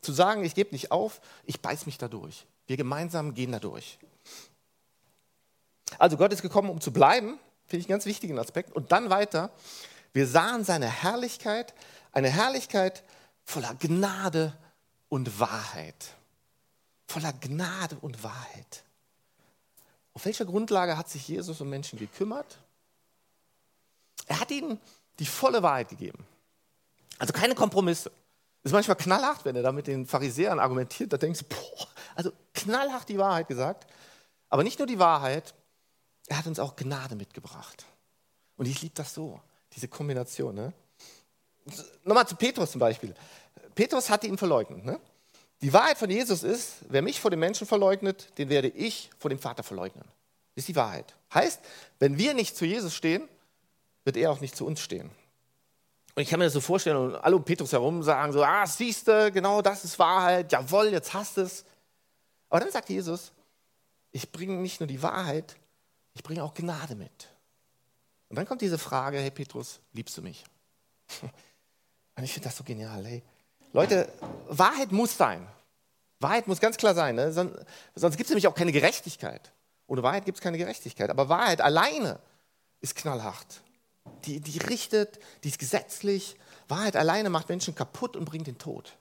Zu 0.00 0.12
sagen, 0.12 0.44
ich 0.44 0.54
gebe 0.54 0.70
nicht 0.72 0.90
auf, 0.90 1.20
ich 1.44 1.60
beiß 1.60 1.86
mich 1.86 1.98
da 1.98 2.08
durch. 2.08 2.46
Wir 2.66 2.76
gemeinsam 2.76 3.34
gehen 3.34 3.52
da 3.52 3.58
durch. 3.58 3.98
Also 5.98 6.16
Gott 6.16 6.32
ist 6.32 6.42
gekommen, 6.42 6.70
um 6.70 6.80
zu 6.80 6.92
bleiben, 6.92 7.38
finde 7.66 7.80
ich 7.80 7.84
einen 7.86 7.94
ganz 7.94 8.06
wichtigen 8.06 8.38
Aspekt. 8.38 8.72
Und 8.72 8.92
dann 8.92 9.10
weiter, 9.10 9.50
wir 10.12 10.26
sahen 10.26 10.64
seine 10.64 10.86
Herrlichkeit, 10.86 11.74
eine 12.12 12.28
Herrlichkeit 12.28 13.02
voller 13.44 13.74
Gnade 13.74 14.56
und 15.08 15.38
Wahrheit. 15.38 16.14
Voller 17.06 17.32
Gnade 17.34 17.98
und 18.00 18.22
Wahrheit. 18.22 18.84
Auf 20.14 20.24
welcher 20.24 20.44
Grundlage 20.44 20.96
hat 20.96 21.08
sich 21.08 21.26
Jesus 21.26 21.60
um 21.60 21.68
Menschen 21.68 21.98
gekümmert? 21.98 22.58
Er 24.26 24.40
hat 24.40 24.50
ihnen 24.50 24.80
die 25.18 25.26
volle 25.26 25.62
Wahrheit 25.62 25.88
gegeben. 25.88 26.26
Also 27.18 27.32
keine 27.32 27.54
Kompromisse. 27.54 28.10
Ist 28.64 28.72
manchmal 28.72 28.96
knallhart, 28.96 29.44
wenn 29.44 29.56
er 29.56 29.62
da 29.62 29.72
mit 29.72 29.86
den 29.86 30.06
Pharisäern 30.06 30.60
argumentiert. 30.60 31.12
Da 31.12 31.16
denkst 31.16 31.40
du, 31.40 31.44
boah, 31.46 31.88
also 32.14 32.32
knallhart 32.54 33.08
die 33.08 33.18
Wahrheit 33.18 33.48
gesagt. 33.48 33.90
Aber 34.48 34.62
nicht 34.62 34.78
nur 34.78 34.86
die 34.86 34.98
Wahrheit, 34.98 35.54
er 36.28 36.38
hat 36.38 36.46
uns 36.46 36.58
auch 36.58 36.76
Gnade 36.76 37.16
mitgebracht. 37.16 37.84
Und 38.56 38.66
ich 38.66 38.80
liebe 38.82 38.94
das 38.94 39.14
so, 39.14 39.40
diese 39.74 39.88
Kombination. 39.88 40.54
Ne? 40.54 40.72
Nochmal 42.04 42.28
zu 42.28 42.36
Petrus 42.36 42.70
zum 42.70 42.78
Beispiel. 42.78 43.14
Petrus 43.74 44.10
hatte 44.10 44.26
ihn 44.26 44.38
verleugnet. 44.38 44.84
Ne? 44.84 45.00
Die 45.62 45.72
Wahrheit 45.72 45.96
von 45.96 46.10
Jesus 46.10 46.42
ist, 46.42 46.78
wer 46.88 47.02
mich 47.02 47.20
vor 47.20 47.30
den 47.30 47.38
Menschen 47.38 47.66
verleugnet, 47.66 48.36
den 48.36 48.48
werde 48.48 48.68
ich 48.68 49.10
vor 49.18 49.30
dem 49.30 49.38
Vater 49.38 49.62
verleugnen. 49.62 50.04
Ist 50.56 50.68
die 50.68 50.76
Wahrheit. 50.76 51.14
Heißt, 51.32 51.60
wenn 52.00 52.18
wir 52.18 52.34
nicht 52.34 52.56
zu 52.56 52.64
Jesus 52.64 52.94
stehen, 52.94 53.28
wird 54.04 54.16
er 54.16 54.32
auch 54.32 54.40
nicht 54.40 54.56
zu 54.56 54.66
uns 54.66 54.80
stehen. 54.80 55.10
Und 56.14 56.22
ich 56.22 56.28
kann 56.28 56.40
mir 56.40 56.46
das 56.46 56.52
so 56.52 56.60
vorstellen, 56.60 56.96
und 56.96 57.14
alle 57.14 57.36
um 57.36 57.44
Petrus 57.44 57.72
herum 57.72 58.02
sagen 58.02 58.32
so, 58.32 58.42
ah, 58.42 58.66
siehst 58.66 59.06
du, 59.06 59.30
genau 59.30 59.62
das 59.62 59.84
ist 59.84 59.98
Wahrheit, 59.98 60.52
jawohl, 60.52 60.88
jetzt 60.88 61.14
hast 61.14 61.38
es. 61.38 61.64
Aber 62.50 62.60
dann 62.60 62.70
sagt 62.70 62.90
Jesus, 62.90 63.32
ich 64.10 64.30
bringe 64.30 64.56
nicht 64.56 64.80
nur 64.80 64.88
die 64.88 65.00
Wahrheit, 65.00 65.56
ich 66.12 66.22
bringe 66.22 66.42
auch 66.42 66.52
Gnade 66.52 66.96
mit. 66.96 67.28
Und 68.28 68.36
dann 68.36 68.46
kommt 68.46 68.60
diese 68.60 68.78
Frage, 68.78 69.18
hey 69.18 69.30
Petrus, 69.30 69.80
liebst 69.92 70.16
du 70.18 70.22
mich? 70.22 70.44
Und 72.14 72.24
ich 72.24 72.32
finde 72.32 72.48
das 72.48 72.56
so 72.56 72.64
genial, 72.64 73.06
hey. 73.06 73.22
Leute, 73.72 74.12
Wahrheit 74.48 74.92
muss 74.92 75.16
sein. 75.16 75.46
Wahrheit 76.20 76.46
muss 76.46 76.60
ganz 76.60 76.76
klar 76.76 76.94
sein. 76.94 77.16
Ne? 77.16 77.32
Sonst, 77.32 77.56
sonst 77.94 78.16
gibt 78.16 78.26
es 78.26 78.30
nämlich 78.30 78.46
auch 78.46 78.54
keine 78.54 78.72
Gerechtigkeit. 78.72 79.52
Ohne 79.86 80.02
Wahrheit 80.02 80.24
gibt 80.24 80.38
es 80.38 80.42
keine 80.42 80.58
Gerechtigkeit. 80.58 81.10
Aber 81.10 81.28
Wahrheit 81.28 81.60
alleine 81.60 82.18
ist 82.80 82.94
knallhart. 82.94 83.62
Die, 84.24 84.40
die 84.40 84.58
richtet, 84.58 85.18
die 85.42 85.48
ist 85.48 85.58
gesetzlich. 85.58 86.36
Wahrheit 86.68 86.96
alleine 86.96 87.30
macht 87.30 87.48
Menschen 87.48 87.74
kaputt 87.74 88.16
und 88.16 88.24
bringt 88.24 88.46
den 88.46 88.58
Tod. 88.58 88.96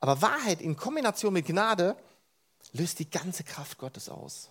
Aber 0.00 0.20
Wahrheit 0.22 0.60
in 0.60 0.76
Kombination 0.76 1.32
mit 1.32 1.46
Gnade 1.46 1.96
löst 2.72 2.98
die 2.98 3.10
ganze 3.10 3.44
Kraft 3.44 3.78
Gottes 3.78 4.08
aus. 4.08 4.50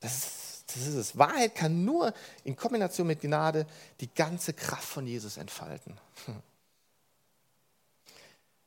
Das 0.00 0.16
ist, 0.16 0.64
das 0.68 0.86
ist 0.86 0.94
es. 0.94 1.18
Wahrheit 1.18 1.54
kann 1.54 1.84
nur 1.84 2.12
in 2.44 2.56
Kombination 2.56 3.06
mit 3.06 3.20
Gnade 3.20 3.66
die 4.00 4.12
ganze 4.12 4.52
Kraft 4.52 4.88
von 4.88 5.06
Jesus 5.06 5.36
entfalten. 5.36 5.98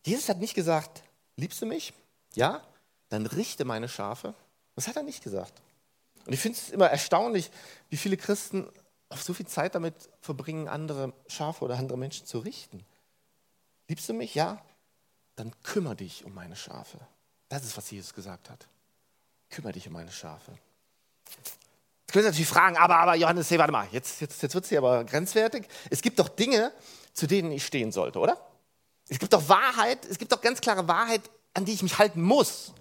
Jesus 0.05 0.29
hat 0.29 0.37
nicht 0.37 0.53
gesagt, 0.53 1.03
liebst 1.35 1.61
du 1.61 1.65
mich? 1.65 1.93
Ja? 2.33 2.61
Dann 3.09 3.25
richte 3.25 3.65
meine 3.65 3.89
Schafe. 3.89 4.33
Das 4.75 4.87
hat 4.87 4.95
er 4.95 5.03
nicht 5.03 5.23
gesagt. 5.23 5.53
Und 6.25 6.33
ich 6.33 6.39
finde 6.39 6.57
es 6.57 6.69
immer 6.69 6.87
erstaunlich, 6.87 7.51
wie 7.89 7.97
viele 7.97 8.17
Christen 8.17 8.67
auf 9.09 9.23
so 9.23 9.33
viel 9.33 9.47
Zeit 9.47 9.75
damit 9.75 9.95
verbringen, 10.21 10.67
andere 10.67 11.13
Schafe 11.27 11.65
oder 11.65 11.77
andere 11.77 11.97
Menschen 11.97 12.25
zu 12.25 12.39
richten. 12.39 12.85
Liebst 13.87 14.07
du 14.07 14.13
mich? 14.13 14.35
Ja? 14.35 14.61
Dann 15.35 15.53
kümmere 15.63 15.97
dich 15.97 16.23
um 16.23 16.33
meine 16.33 16.55
Schafe. 16.55 16.99
Das 17.49 17.63
ist, 17.63 17.75
was 17.75 17.91
Jesus 17.91 18.13
gesagt 18.13 18.49
hat. 18.49 18.67
Kümmere 19.49 19.73
dich 19.73 19.87
um 19.87 19.93
meine 19.93 20.11
Schafe. 20.11 20.53
Jetzt 21.25 22.13
können 22.13 22.23
Sie 22.23 22.29
natürlich 22.29 22.47
fragen, 22.47 22.77
aber, 22.77 22.97
aber 22.97 23.15
Johannes, 23.15 23.49
hey, 23.51 23.59
warte 23.59 23.71
mal, 23.71 23.87
jetzt, 23.91 24.21
jetzt, 24.21 24.41
jetzt 24.41 24.53
wird 24.53 24.63
es 24.63 24.69
hier 24.69 24.77
aber 24.77 25.03
grenzwertig. 25.03 25.67
Es 25.89 26.01
gibt 26.01 26.19
doch 26.19 26.29
Dinge, 26.29 26.71
zu 27.13 27.27
denen 27.27 27.51
ich 27.51 27.65
stehen 27.65 27.91
sollte, 27.91 28.19
oder? 28.19 28.50
Es 29.11 29.19
gibt 29.19 29.33
doch 29.33 29.49
Wahrheit, 29.49 30.05
es 30.05 30.17
gibt 30.17 30.31
doch 30.31 30.39
ganz 30.39 30.61
klare 30.61 30.87
Wahrheit, 30.87 31.29
an 31.53 31.65
die 31.65 31.73
ich 31.73 31.83
mich 31.83 31.97
halten 31.97 32.21
muss. 32.21 32.71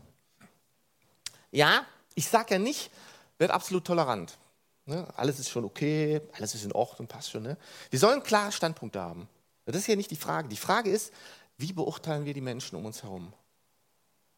Ja, 1.50 1.84
ich 2.14 2.28
sage 2.28 2.54
ja 2.54 2.60
nicht, 2.60 2.92
werd 3.38 3.50
absolut 3.50 3.84
tolerant. 3.84 4.38
Ne? 4.86 5.08
Alles 5.16 5.40
ist 5.40 5.50
schon 5.50 5.64
okay, 5.64 6.20
alles 6.34 6.54
ist 6.54 6.64
in 6.64 6.70
Ordnung, 6.70 7.08
passt 7.08 7.32
schon. 7.32 7.42
Ne? 7.42 7.56
Wir 7.90 7.98
sollen 7.98 8.22
klare 8.22 8.52
Standpunkte 8.52 9.00
haben. 9.00 9.28
Das 9.64 9.74
ist 9.74 9.88
ja 9.88 9.96
nicht 9.96 10.12
die 10.12 10.16
Frage. 10.16 10.48
Die 10.48 10.56
Frage 10.56 10.88
ist, 10.88 11.12
wie 11.56 11.72
beurteilen 11.72 12.24
wir 12.24 12.32
die 12.32 12.40
Menschen 12.40 12.76
um 12.76 12.84
uns 12.84 13.02
herum? 13.02 13.32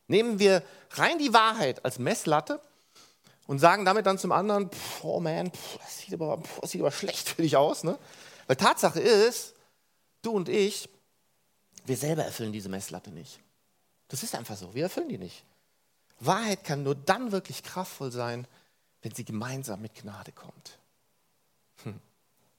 Nehmen 0.06 0.38
wir 0.38 0.62
rein 0.92 1.18
die 1.18 1.34
Wahrheit 1.34 1.84
als 1.84 1.98
Messlatte 1.98 2.58
und 3.46 3.58
sagen 3.58 3.84
damit 3.84 4.06
dann 4.06 4.16
zum 4.16 4.32
anderen, 4.32 4.70
oh 5.02 5.20
man, 5.20 5.52
das, 5.78 5.98
sieht 5.98 6.14
aber, 6.14 6.42
das 6.62 6.70
sieht 6.70 6.80
aber 6.80 6.90
schlecht 6.90 7.28
für 7.28 7.42
dich 7.42 7.54
aus. 7.54 7.84
Ne? 7.84 7.98
Weil 8.46 8.56
Tatsache 8.56 8.98
ist, 8.98 9.52
du 10.22 10.30
und 10.30 10.48
ich, 10.48 10.88
wir 11.84 11.96
selber 11.96 12.24
erfüllen 12.24 12.52
diese 12.52 12.68
Messlatte 12.68 13.10
nicht. 13.10 13.40
Das 14.08 14.22
ist 14.22 14.34
einfach 14.34 14.56
so, 14.56 14.74
wir 14.74 14.84
erfüllen 14.84 15.08
die 15.08 15.18
nicht. 15.18 15.44
Wahrheit 16.20 16.64
kann 16.64 16.82
nur 16.82 16.94
dann 16.94 17.32
wirklich 17.32 17.62
kraftvoll 17.62 18.12
sein, 18.12 18.46
wenn 19.02 19.14
sie 19.14 19.24
gemeinsam 19.24 19.80
mit 19.80 19.94
Gnade 19.94 20.32
kommt. 20.32 20.78
Hm. 21.82 22.00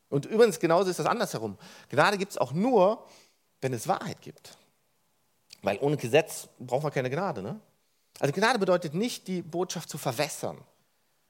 Und 0.10 0.26
übrigens, 0.26 0.60
genauso 0.60 0.90
ist 0.90 1.00
das 1.00 1.06
andersherum. 1.06 1.58
Gnade 1.90 2.18
gibt 2.18 2.34
es 2.34 2.38
auch 2.38 2.52
nur, 2.52 3.08
wenn 3.62 3.74
es 3.74 3.88
Wahrheit 3.88 4.22
gibt. 4.22 4.58
Weil 5.62 5.80
ohne 5.80 5.96
Gesetz 5.96 6.50
brauchen 6.60 6.84
wir 6.84 6.92
keine 6.92 7.10
Gnade. 7.10 7.42
Ne? 7.42 7.60
Also 8.20 8.34
Gnade 8.34 8.60
bedeutet 8.60 8.94
nicht, 8.94 9.28
die 9.28 9.42
Botschaft 9.42 9.90
zu 9.90 9.98
verwässern. 9.98 10.58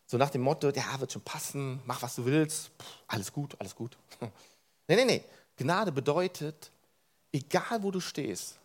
So 0.05 0.17
nach 0.17 0.31
dem 0.31 0.41
Motto, 0.41 0.69
ja, 0.69 0.99
wird 0.99 1.11
schon 1.11 1.21
passen, 1.21 1.81
mach 1.85 2.01
was 2.01 2.15
du 2.15 2.25
willst, 2.25 2.71
alles 3.07 3.31
gut, 3.31 3.55
alles 3.59 3.75
gut. 3.75 3.97
Nee, 4.85 4.97
nee, 4.97 5.05
nee. 5.05 5.23
Gnade 5.55 5.93
bedeutet, 5.93 6.69
egal 7.33 7.83
wo 7.83 7.91
du 7.91 7.99
stehst 7.99 8.57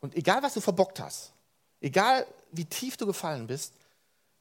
und 0.00 0.16
egal 0.16 0.42
was 0.42 0.54
du 0.54 0.60
verbockt 0.60 0.98
hast, 0.98 1.32
egal 1.80 2.26
wie 2.50 2.64
tief 2.64 2.96
du 2.96 3.06
gefallen 3.06 3.46
bist, 3.46 3.74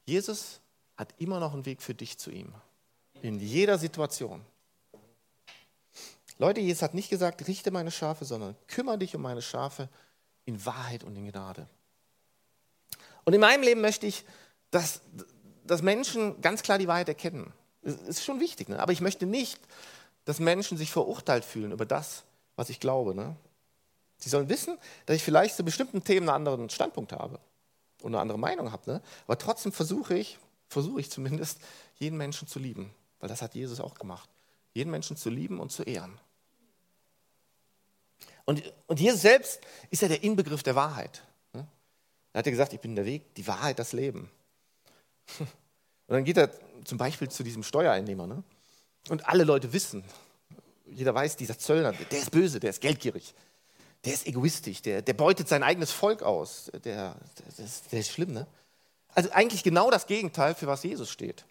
Jesus 0.05 0.59
hat 0.97 1.13
immer 1.19 1.39
noch 1.39 1.53
einen 1.53 1.65
Weg 1.65 1.81
für 1.81 1.93
dich 1.93 2.17
zu 2.17 2.31
ihm. 2.31 2.53
In 3.21 3.39
jeder 3.39 3.77
Situation. 3.77 4.43
Leute, 6.39 6.59
Jesus 6.59 6.81
hat 6.81 6.95
nicht 6.95 7.09
gesagt, 7.09 7.47
richte 7.47 7.69
meine 7.69 7.91
Schafe, 7.91 8.25
sondern 8.25 8.55
kümmere 8.67 8.97
dich 8.97 9.15
um 9.15 9.21
meine 9.21 9.43
Schafe 9.43 9.89
in 10.45 10.65
Wahrheit 10.65 11.03
und 11.03 11.15
in 11.15 11.29
Gnade. 11.29 11.67
Und 13.25 13.33
in 13.33 13.41
meinem 13.41 13.61
Leben 13.61 13.81
möchte 13.81 14.07
ich, 14.07 14.25
dass, 14.71 15.01
dass 15.63 15.83
Menschen 15.83 16.41
ganz 16.41 16.63
klar 16.63 16.79
die 16.79 16.87
Wahrheit 16.87 17.09
erkennen. 17.09 17.53
Das 17.83 17.95
ist 17.95 18.23
schon 18.23 18.39
wichtig, 18.39 18.69
ne? 18.69 18.79
aber 18.79 18.91
ich 18.91 19.01
möchte 19.01 19.25
nicht, 19.25 19.59
dass 20.25 20.39
Menschen 20.39 20.77
sich 20.77 20.91
verurteilt 20.91 21.45
fühlen 21.45 21.71
über 21.71 21.85
das, 21.85 22.23
was 22.61 22.69
ich 22.69 22.79
glaube. 22.79 23.15
Ne? 23.15 23.35
Sie 24.17 24.29
sollen 24.29 24.47
wissen, 24.47 24.77
dass 25.07 25.15
ich 25.15 25.23
vielleicht 25.23 25.55
zu 25.55 25.65
bestimmten 25.65 26.03
Themen 26.03 26.29
einen 26.29 26.47
anderen 26.47 26.69
Standpunkt 26.69 27.11
habe 27.11 27.39
und 28.03 28.13
eine 28.13 28.21
andere 28.21 28.37
Meinung 28.37 28.71
habe. 28.71 28.91
Ne? 28.91 29.01
Aber 29.25 29.37
trotzdem 29.37 29.71
versuche 29.71 30.15
ich, 30.15 30.37
versuche 30.69 31.01
ich 31.01 31.09
zumindest, 31.09 31.59
jeden 31.97 32.17
Menschen 32.17 32.47
zu 32.47 32.59
lieben. 32.59 32.93
Weil 33.19 33.29
das 33.29 33.41
hat 33.41 33.55
Jesus 33.55 33.79
auch 33.79 33.95
gemacht. 33.95 34.29
Jeden 34.73 34.91
Menschen 34.91 35.17
zu 35.17 35.31
lieben 35.31 35.59
und 35.59 35.71
zu 35.71 35.81
ehren. 35.81 36.19
Und, 38.45 38.61
und 38.85 38.99
Jesus 38.99 39.21
selbst 39.21 39.59
ist 39.89 40.03
ja 40.03 40.07
der 40.07 40.23
Inbegriff 40.23 40.61
der 40.61 40.75
Wahrheit. 40.75 41.23
Ne? 41.53 41.67
Er 42.33 42.39
hat 42.39 42.45
ja 42.45 42.51
gesagt, 42.51 42.73
ich 42.73 42.79
bin 42.79 42.95
der 42.95 43.05
Weg, 43.05 43.33
die 43.35 43.47
Wahrheit, 43.47 43.79
das 43.79 43.91
Leben. 43.91 44.29
Und 45.39 46.15
dann 46.15 46.25
geht 46.25 46.35
er 46.35 46.51
zum 46.83 46.97
Beispiel 46.97 47.29
zu 47.29 47.41
diesem 47.41 47.63
Steuereinnehmer. 47.63 48.27
Ne? 48.27 48.43
Und 49.07 49.29
alle 49.29 49.45
Leute 49.45 49.71
wissen, 49.71 50.03
jeder 50.93 51.13
weiß, 51.13 51.35
dieser 51.35 51.57
Zöllner, 51.57 51.93
der 51.93 52.19
ist 52.19 52.31
böse, 52.31 52.59
der 52.59 52.71
ist 52.71 52.81
geldgierig, 52.81 53.33
der 54.03 54.13
ist 54.13 54.27
egoistisch, 54.27 54.81
der, 54.81 55.01
der 55.01 55.13
beutet 55.13 55.47
sein 55.47 55.63
eigenes 55.63 55.91
Volk 55.91 56.23
aus. 56.23 56.71
Der, 56.83 57.15
der, 57.57 57.65
ist, 57.65 57.91
der 57.91 57.99
ist 57.99 58.11
schlimm, 58.11 58.33
ne? 58.33 58.47
Also 59.13 59.29
eigentlich 59.31 59.63
genau 59.63 59.91
das 59.91 60.07
Gegenteil, 60.07 60.55
für 60.55 60.67
was 60.67 60.83
Jesus 60.83 61.09
steht. 61.09 61.45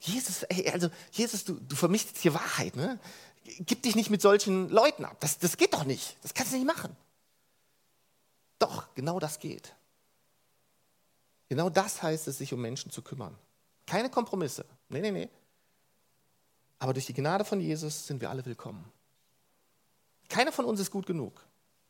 Jesus, 0.00 0.44
ey, 0.44 0.70
also 0.70 0.88
Jesus, 1.12 1.44
du, 1.44 1.54
du 1.54 1.76
vermischst 1.76 2.16
hier 2.18 2.34
Wahrheit, 2.34 2.76
ne? 2.76 2.98
Gib 3.60 3.82
dich 3.82 3.96
nicht 3.96 4.10
mit 4.10 4.20
solchen 4.20 4.68
Leuten 4.68 5.04
ab. 5.04 5.16
Das, 5.20 5.38
das 5.38 5.56
geht 5.56 5.72
doch 5.72 5.84
nicht. 5.84 6.16
Das 6.22 6.34
kannst 6.34 6.52
du 6.52 6.56
nicht 6.56 6.66
machen. 6.66 6.94
Doch, 8.58 8.94
genau 8.94 9.18
das 9.18 9.38
geht. 9.38 9.74
Genau 11.48 11.70
das 11.70 12.02
heißt 12.02 12.28
es, 12.28 12.38
sich 12.38 12.52
um 12.52 12.60
Menschen 12.60 12.90
zu 12.90 13.00
kümmern. 13.00 13.34
Keine 13.86 14.10
Kompromisse. 14.10 14.66
Nee, 14.90 15.00
nee, 15.00 15.10
nee. 15.10 15.28
Aber 16.78 16.92
durch 16.92 17.06
die 17.06 17.14
Gnade 17.14 17.44
von 17.44 17.60
Jesus 17.60 18.06
sind 18.06 18.20
wir 18.20 18.30
alle 18.30 18.44
willkommen. 18.44 18.84
Keiner 20.28 20.52
von 20.52 20.64
uns 20.64 20.80
ist 20.80 20.90
gut 20.90 21.06
genug. 21.06 21.44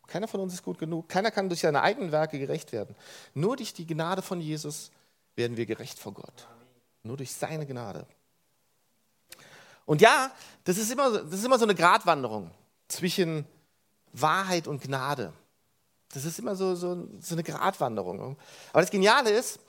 Keiner 0.07 0.29
von 0.29 0.41
uns 0.41 0.55
ist 0.55 0.63
gut 0.63 0.79
genug. 0.79 1.09
Keiner 1.09 1.31
kann 1.31 1.49
durch 1.49 1.61
seine 1.61 1.83
eigenen 1.83 2.13
Werke 2.13 2.39
gerecht 2.39 2.73
werden. 2.73 2.97
Nur 3.35 3.57
durch 3.57 3.75
die 3.75 3.87
Gnade 3.87 4.23
von 4.23 4.41
Jesus 4.41 4.91
werden 5.37 5.57
wir 5.57 5.67
gerecht 5.67 5.99
vor 5.99 6.15
Gott. 6.15 6.49
Nur 7.03 7.19
durch 7.19 7.33
seine 7.33 7.67
Gnade. 7.67 8.07
Und 9.85 10.01
ja, 10.01 10.31
das 10.65 10.79
ist 10.79 10.91
immer, 10.91 11.11
das 11.11 11.39
ist 11.39 11.45
immer 11.45 11.59
so 11.59 11.65
eine 11.65 11.75
Gratwanderung 11.75 12.51
zwischen 12.89 13.47
Wahrheit 14.13 14.67
und 14.67 14.83
Gnade. 14.83 15.33
Das 16.13 16.25
ist 16.25 16.39
immer 16.39 16.57
so, 16.57 16.75
so, 16.75 17.07
so 17.21 17.35
eine 17.35 17.43
Gratwanderung. 17.43 18.39
Aber 18.73 18.81
das 18.81 18.91
Geniale 18.91 19.31
ist, 19.31 19.61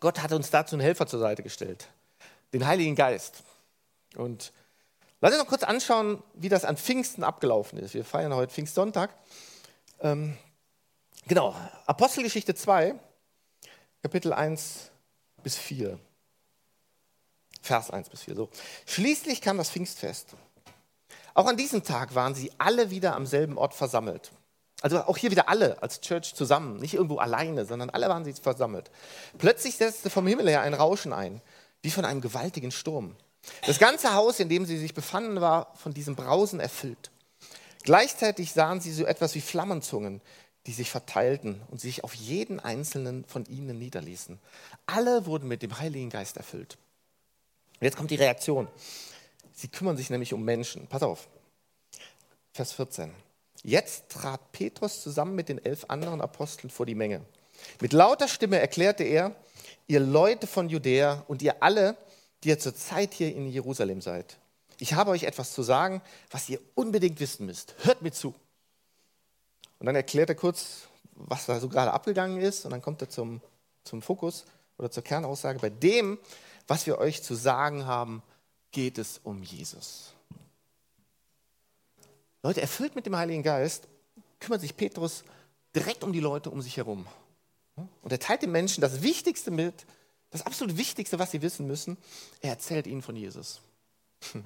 Gott 0.00 0.20
hat 0.20 0.32
uns 0.32 0.50
dazu 0.50 0.74
einen 0.74 0.82
Helfer 0.82 1.06
zur 1.06 1.20
Seite 1.20 1.42
gestellt, 1.42 1.88
den 2.52 2.66
Heiligen 2.66 2.96
Geist. 2.96 3.44
Und 4.16 4.52
lass 5.20 5.32
uns 5.32 5.42
noch 5.42 5.48
kurz 5.48 5.62
anschauen, 5.62 6.22
wie 6.34 6.48
das 6.48 6.64
an 6.64 6.76
Pfingsten 6.76 7.24
abgelaufen 7.24 7.78
ist. 7.78 7.94
Wir 7.94 8.04
feiern 8.04 8.34
heute 8.34 8.52
Pfingstsonntag. 8.52 9.14
Ähm, 10.00 10.36
genau, 11.26 11.54
Apostelgeschichte 11.86 12.54
2, 12.54 12.94
Kapitel 14.02 14.32
1 14.32 14.90
bis 15.42 15.56
4. 15.56 15.98
Vers 17.62 17.90
1 17.90 18.08
bis 18.08 18.22
4. 18.22 18.36
So. 18.36 18.48
Schließlich 18.86 19.40
kam 19.40 19.58
das 19.58 19.70
Pfingstfest. 19.70 20.36
Auch 21.34 21.46
an 21.46 21.56
diesem 21.56 21.82
Tag 21.82 22.14
waren 22.14 22.34
sie 22.34 22.50
alle 22.58 22.90
wieder 22.90 23.14
am 23.14 23.26
selben 23.26 23.58
Ort 23.58 23.74
versammelt. 23.74 24.32
Also 24.82 25.02
auch 25.02 25.16
hier 25.16 25.30
wieder 25.30 25.48
alle 25.48 25.82
als 25.82 26.00
Church 26.00 26.34
zusammen, 26.34 26.76
nicht 26.76 26.94
irgendwo 26.94 27.16
alleine, 27.16 27.64
sondern 27.64 27.90
alle 27.90 28.08
waren 28.08 28.24
sie 28.24 28.34
versammelt. 28.34 28.90
Plötzlich 29.38 29.76
setzte 29.76 30.10
vom 30.10 30.26
Himmel 30.26 30.48
her 30.48 30.60
ein 30.60 30.74
Rauschen 30.74 31.12
ein, 31.12 31.40
wie 31.82 31.90
von 31.90 32.04
einem 32.04 32.20
gewaltigen 32.20 32.70
Sturm. 32.70 33.16
Das 33.66 33.78
ganze 33.78 34.14
Haus, 34.14 34.40
in 34.40 34.48
dem 34.48 34.64
sie 34.64 34.78
sich 34.78 34.94
befanden, 34.94 35.40
war 35.40 35.72
von 35.76 35.94
diesem 35.94 36.16
Brausen 36.16 36.60
erfüllt. 36.60 37.10
Gleichzeitig 37.82 38.52
sahen 38.52 38.80
sie 38.80 38.92
so 38.92 39.04
etwas 39.04 39.34
wie 39.34 39.40
Flammenzungen, 39.40 40.20
die 40.66 40.72
sich 40.72 40.90
verteilten 40.90 41.62
und 41.70 41.80
sich 41.80 42.02
auf 42.02 42.14
jeden 42.14 42.58
einzelnen 42.58 43.24
von 43.26 43.44
ihnen 43.46 43.78
niederließen. 43.78 44.40
Alle 44.86 45.26
wurden 45.26 45.46
mit 45.46 45.62
dem 45.62 45.78
Heiligen 45.78 46.10
Geist 46.10 46.36
erfüllt. 46.36 46.76
Und 47.78 47.84
jetzt 47.84 47.96
kommt 47.96 48.10
die 48.10 48.16
Reaktion. 48.16 48.66
Sie 49.52 49.68
kümmern 49.68 49.96
sich 49.96 50.10
nämlich 50.10 50.32
um 50.32 50.44
Menschen. 50.44 50.88
Pass 50.88 51.02
auf. 51.02 51.28
Vers 52.52 52.72
14. 52.72 53.12
Jetzt 53.62 54.08
trat 54.08 54.52
Petrus 54.52 55.02
zusammen 55.02 55.34
mit 55.34 55.48
den 55.48 55.64
elf 55.64 55.84
anderen 55.88 56.20
Aposteln 56.20 56.70
vor 56.70 56.86
die 56.86 56.94
Menge. 56.94 57.24
Mit 57.80 57.92
lauter 57.92 58.28
Stimme 58.28 58.58
erklärte 58.58 59.04
er, 59.04 59.34
ihr 59.86 60.00
Leute 60.00 60.46
von 60.46 60.68
Judäa 60.68 61.24
und 61.28 61.42
ihr 61.42 61.62
alle, 61.62 61.96
die 62.42 62.48
ihr 62.48 62.58
zurzeit 62.58 63.14
hier 63.14 63.34
in 63.34 63.48
Jerusalem 63.48 64.00
seid. 64.00 64.38
Ich 64.78 64.94
habe 64.94 65.10
euch 65.10 65.24
etwas 65.24 65.52
zu 65.52 65.62
sagen, 65.62 66.02
was 66.30 66.48
ihr 66.48 66.60
unbedingt 66.74 67.18
wissen 67.20 67.46
müsst. 67.46 67.74
Hört 67.82 68.02
mir 68.02 68.12
zu. 68.12 68.34
Und 69.78 69.86
dann 69.86 69.96
erklärt 69.96 70.28
er 70.28 70.34
kurz, 70.34 70.88
was 71.14 71.46
da 71.46 71.58
so 71.60 71.68
gerade 71.68 71.92
abgegangen 71.92 72.40
ist. 72.40 72.64
Und 72.64 72.72
dann 72.72 72.82
kommt 72.82 73.00
er 73.02 73.08
zum, 73.08 73.40
zum 73.84 74.02
Fokus 74.02 74.44
oder 74.78 74.90
zur 74.90 75.02
Kernaussage. 75.02 75.58
Bei 75.58 75.70
dem, 75.70 76.18
was 76.66 76.86
wir 76.86 76.98
euch 76.98 77.22
zu 77.22 77.34
sagen 77.34 77.86
haben, 77.86 78.22
geht 78.70 78.98
es 78.98 79.20
um 79.22 79.42
Jesus. 79.42 80.12
Leute, 82.42 82.60
erfüllt 82.60 82.94
mit 82.94 83.06
dem 83.06 83.16
Heiligen 83.16 83.42
Geist, 83.42 83.88
kümmert 84.40 84.60
sich 84.60 84.76
Petrus 84.76 85.24
direkt 85.74 86.04
um 86.04 86.12
die 86.12 86.20
Leute 86.20 86.50
um 86.50 86.60
sich 86.60 86.76
herum. 86.76 87.06
Und 88.02 88.12
er 88.12 88.20
teilt 88.20 88.42
den 88.42 88.52
Menschen 88.52 88.80
das 88.80 89.02
Wichtigste 89.02 89.50
mit, 89.50 89.86
das 90.30 90.44
absolut 90.44 90.76
Wichtigste, 90.76 91.18
was 91.18 91.30
sie 91.30 91.42
wissen 91.42 91.66
müssen. 91.66 91.96
Er 92.40 92.50
erzählt 92.50 92.86
ihnen 92.86 93.02
von 93.02 93.16
Jesus. 93.16 93.60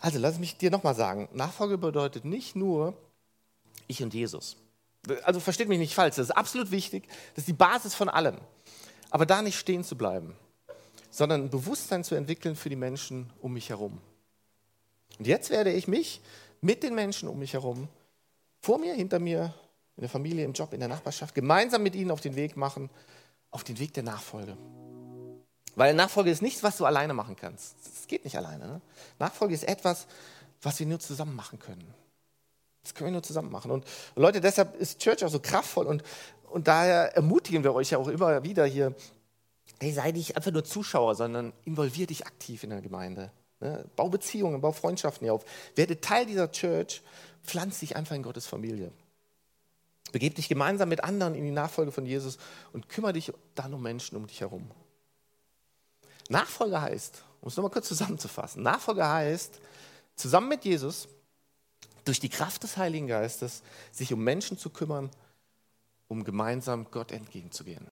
Also 0.00 0.20
lass 0.20 0.38
mich 0.38 0.56
dir 0.56 0.70
nochmal 0.70 0.94
sagen, 0.94 1.28
Nachfolge 1.32 1.76
bedeutet 1.76 2.24
nicht 2.24 2.54
nur 2.54 2.96
ich 3.88 4.00
und 4.00 4.14
Jesus. 4.14 4.56
Also 5.24 5.40
versteht 5.40 5.68
mich 5.68 5.78
nicht 5.78 5.94
falsch, 5.94 6.16
das 6.16 6.28
ist 6.28 6.36
absolut 6.36 6.70
wichtig, 6.70 7.08
das 7.34 7.42
ist 7.42 7.48
die 7.48 7.52
Basis 7.52 7.94
von 7.94 8.08
allem. 8.08 8.36
Aber 9.10 9.26
da 9.26 9.42
nicht 9.42 9.58
stehen 9.58 9.82
zu 9.82 9.96
bleiben, 9.96 10.36
sondern 11.10 11.44
ein 11.44 11.50
Bewusstsein 11.50 12.04
zu 12.04 12.14
entwickeln 12.14 12.54
für 12.54 12.68
die 12.68 12.76
Menschen 12.76 13.32
um 13.40 13.54
mich 13.54 13.70
herum. 13.70 14.00
Und 15.18 15.26
jetzt 15.26 15.50
werde 15.50 15.72
ich 15.72 15.88
mich 15.88 16.20
mit 16.60 16.82
den 16.82 16.94
Menschen 16.94 17.28
um 17.28 17.38
mich 17.38 17.54
herum, 17.54 17.88
vor 18.60 18.78
mir, 18.78 18.94
hinter 18.94 19.18
mir, 19.18 19.54
in 19.96 20.02
der 20.02 20.10
Familie, 20.10 20.44
im 20.44 20.52
Job, 20.52 20.72
in 20.72 20.80
der 20.80 20.88
Nachbarschaft, 20.88 21.34
gemeinsam 21.34 21.82
mit 21.82 21.94
ihnen 21.94 22.10
auf 22.10 22.20
den 22.20 22.36
Weg 22.36 22.56
machen, 22.56 22.90
auf 23.50 23.64
den 23.64 23.78
Weg 23.78 23.94
der 23.94 24.02
Nachfolge. 24.02 24.56
Weil 25.74 25.94
Nachfolge 25.94 26.30
ist 26.30 26.42
nichts, 26.42 26.62
was 26.62 26.76
du 26.76 26.86
alleine 26.86 27.14
machen 27.14 27.36
kannst. 27.36 27.76
Das 27.84 28.06
geht 28.06 28.24
nicht 28.24 28.36
alleine. 28.36 28.66
Ne? 28.66 28.80
Nachfolge 29.18 29.54
ist 29.54 29.62
etwas, 29.62 30.06
was 30.60 30.78
wir 30.80 30.86
nur 30.86 30.98
zusammen 30.98 31.36
machen 31.36 31.58
können. 31.58 31.94
Das 32.82 32.94
können 32.94 33.08
wir 33.08 33.12
nur 33.12 33.22
zusammen 33.22 33.52
machen. 33.52 33.70
Und, 33.70 33.84
und 34.14 34.22
Leute, 34.22 34.40
deshalb 34.40 34.74
ist 34.76 34.98
Church 34.98 35.24
auch 35.24 35.30
so 35.30 35.40
kraftvoll 35.40 35.86
und, 35.86 36.02
und 36.50 36.66
daher 36.66 37.14
ermutigen 37.16 37.62
wir 37.62 37.74
euch 37.74 37.90
ja 37.90 37.98
auch 37.98 38.08
immer 38.08 38.42
wieder 38.42 38.64
hier, 38.64 38.94
hey, 39.78 39.92
sei 39.92 40.10
nicht 40.12 40.36
einfach 40.36 40.50
nur 40.50 40.64
Zuschauer, 40.64 41.14
sondern 41.14 41.52
involvier 41.64 42.06
dich 42.06 42.26
aktiv 42.26 42.64
in 42.64 42.70
der 42.70 42.80
Gemeinde. 42.80 43.30
Ne? 43.60 43.84
Bau 43.96 44.08
Beziehungen, 44.08 44.60
bau 44.60 44.72
Freundschaften 44.72 45.26
hier 45.26 45.34
auf. 45.34 45.44
Werde 45.74 46.00
Teil 46.00 46.26
dieser 46.26 46.50
Church, 46.50 47.02
pflanz 47.44 47.80
dich 47.80 47.96
einfach 47.96 48.16
in 48.16 48.22
Gottes 48.22 48.46
Familie. 48.46 48.90
Begeb 50.12 50.34
dich 50.34 50.48
gemeinsam 50.48 50.88
mit 50.88 51.04
anderen 51.04 51.34
in 51.34 51.44
die 51.44 51.50
Nachfolge 51.50 51.92
von 51.92 52.06
Jesus 52.06 52.38
und 52.72 52.88
kümmere 52.88 53.12
dich 53.12 53.32
dann 53.54 53.74
um 53.74 53.82
Menschen 53.82 54.16
um 54.16 54.26
dich 54.26 54.40
herum. 54.40 54.70
Nachfolge 56.28 56.80
heißt, 56.80 57.22
um 57.40 57.48
es 57.48 57.56
nochmal 57.56 57.70
kurz 57.70 57.88
zusammenzufassen, 57.88 58.62
Nachfolge 58.62 59.06
heißt, 59.06 59.60
zusammen 60.14 60.48
mit 60.48 60.64
Jesus, 60.64 61.08
durch 62.04 62.20
die 62.20 62.30
Kraft 62.30 62.62
des 62.62 62.76
Heiligen 62.78 63.06
Geistes, 63.06 63.62
sich 63.92 64.12
um 64.12 64.24
Menschen 64.24 64.56
zu 64.56 64.70
kümmern, 64.70 65.10
um 66.08 66.24
gemeinsam 66.24 66.90
Gott 66.90 67.12
entgegenzugehen. 67.12 67.86